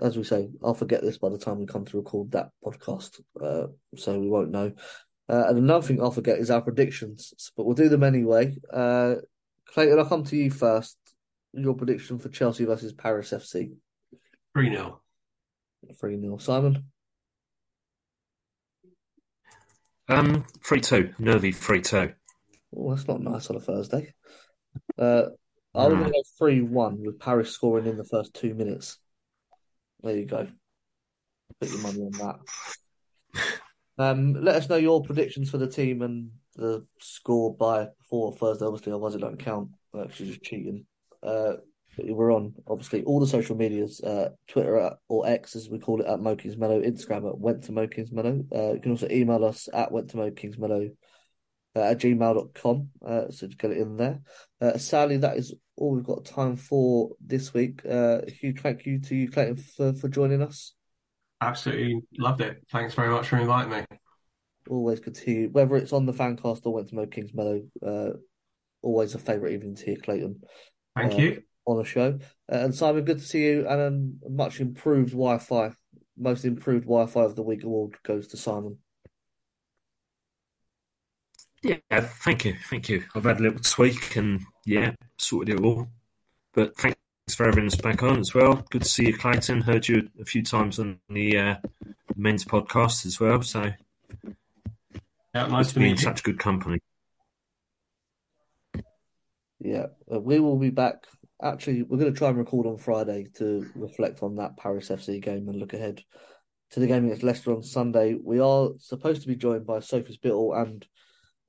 [0.00, 3.20] As we say, I'll forget this by the time we come to record that podcast,
[3.42, 4.72] uh, so we won't know.
[5.28, 8.56] Uh, and another thing I'll forget is our predictions, but we'll do them anyway.
[8.72, 9.16] Uh,
[9.66, 10.96] Clayton, I'll come to you first.
[11.52, 13.72] Your prediction for Chelsea versus Paris FC?
[14.54, 15.00] 3 0.
[16.00, 16.38] 3 0.
[16.38, 16.84] Simon?
[20.08, 21.14] Um, 3 2.
[21.18, 22.12] Nervy 3 2.
[22.76, 24.14] Oh, that's not nice on a Thursday.
[24.98, 25.26] Uh,
[25.74, 28.98] I was going to go 3 1 with Paris scoring in the first two minutes.
[30.02, 30.46] There you go.
[31.60, 32.36] Put your money on that.
[33.98, 38.64] Um, let us know your predictions for the team and the score by before Thursday.
[38.64, 39.68] Obviously, otherwise it don't count.
[39.92, 40.86] We're actually just cheating.
[41.22, 41.54] Uh,
[41.98, 46.00] we're on obviously all the social medias, uh, Twitter at, or X as we call
[46.00, 48.44] it at Mow Kingsmeadow, Instagram at Went to Mow Kingsmeadow.
[48.54, 50.90] Uh, you can also email us at Went to Mow Kingsmeadow
[51.76, 52.88] uh, at gmail.com.
[53.06, 54.20] Uh, so to get it in there.
[54.60, 57.80] Uh, sadly, that is all we've got time for this week.
[57.84, 60.74] Uh, huge thank you to you, Clayton, for, for joining us.
[61.40, 62.58] Absolutely loved it.
[62.70, 63.84] Thanks very much for inviting me.
[64.68, 65.48] Always good to hear you.
[65.48, 68.16] Whether it's on the Fancast or went to Mow Kingsmeadow, uh,
[68.82, 70.42] always a favourite evening to hear Clayton.
[70.94, 71.42] Thank uh, you.
[71.66, 72.18] On a show.
[72.52, 73.66] Uh, and Simon, good to see you.
[73.66, 75.72] And a much improved Wi Fi.
[76.18, 78.76] Most improved Wi Fi of the week award goes to Simon.
[81.62, 83.04] Yeah, thank you, thank you.
[83.14, 85.88] I've had a little tweak and yeah, sorted it all.
[86.54, 86.96] But thanks
[87.34, 88.64] for having us back on as well.
[88.70, 89.60] Good to see you, Clayton.
[89.60, 91.54] Heard you a few times on the uh,
[92.16, 93.42] men's podcast as well.
[93.42, 93.72] So
[95.34, 96.80] yeah, nice to be in such good company.
[99.60, 101.04] Yeah, uh, we will be back.
[101.42, 105.22] Actually, we're going to try and record on Friday to reflect on that Paris FC
[105.22, 106.02] game and look ahead
[106.70, 108.14] to the game against Leicester on Sunday.
[108.14, 110.86] We are supposed to be joined by Sophie Spittle and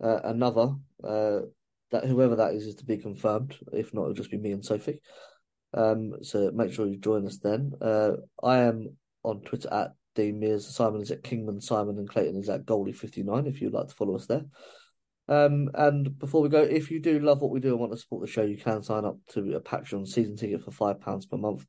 [0.01, 0.75] uh, another.
[1.03, 1.41] Uh,
[1.91, 3.57] that whoever that is is to be confirmed.
[3.73, 5.01] If not, it'll just be me and Sophie.
[5.73, 7.73] Um, so make sure you join us then.
[7.81, 10.67] Uh, I am on Twitter at Dean Mears.
[10.67, 14.15] Simon is at Kingman Simon, and Clayton is at Goldie59 if you'd like to follow
[14.15, 14.45] us there.
[15.27, 17.97] Um, and before we go, if you do love what we do and want to
[17.97, 21.37] support the show, you can sign up to a Patreon season ticket for £5 per
[21.37, 21.65] month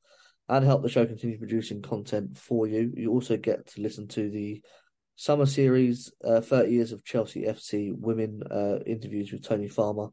[0.49, 2.93] and help the show continue producing content for you.
[2.97, 4.63] You also get to listen to the
[5.23, 10.09] summer series, uh, 30 Years of Chelsea FC Women uh, interviews with Tony Farmer.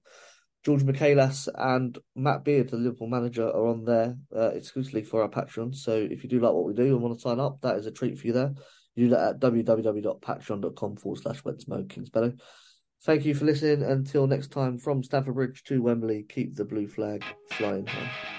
[0.64, 5.28] George Michaelis and Matt Beard, the Liverpool manager, are on there uh, exclusively for our
[5.28, 5.84] patrons.
[5.84, 7.88] So if you do like what we do and want to sign up, that is
[7.88, 8.54] a treat for you there.
[8.94, 12.38] You do that at www.patreon.com forward slash Wentzmo Kingsbellow.
[13.04, 13.82] Thank you for listening.
[13.90, 18.39] Until next time, from Stamford Bridge to Wembley, keep the blue flag flying high.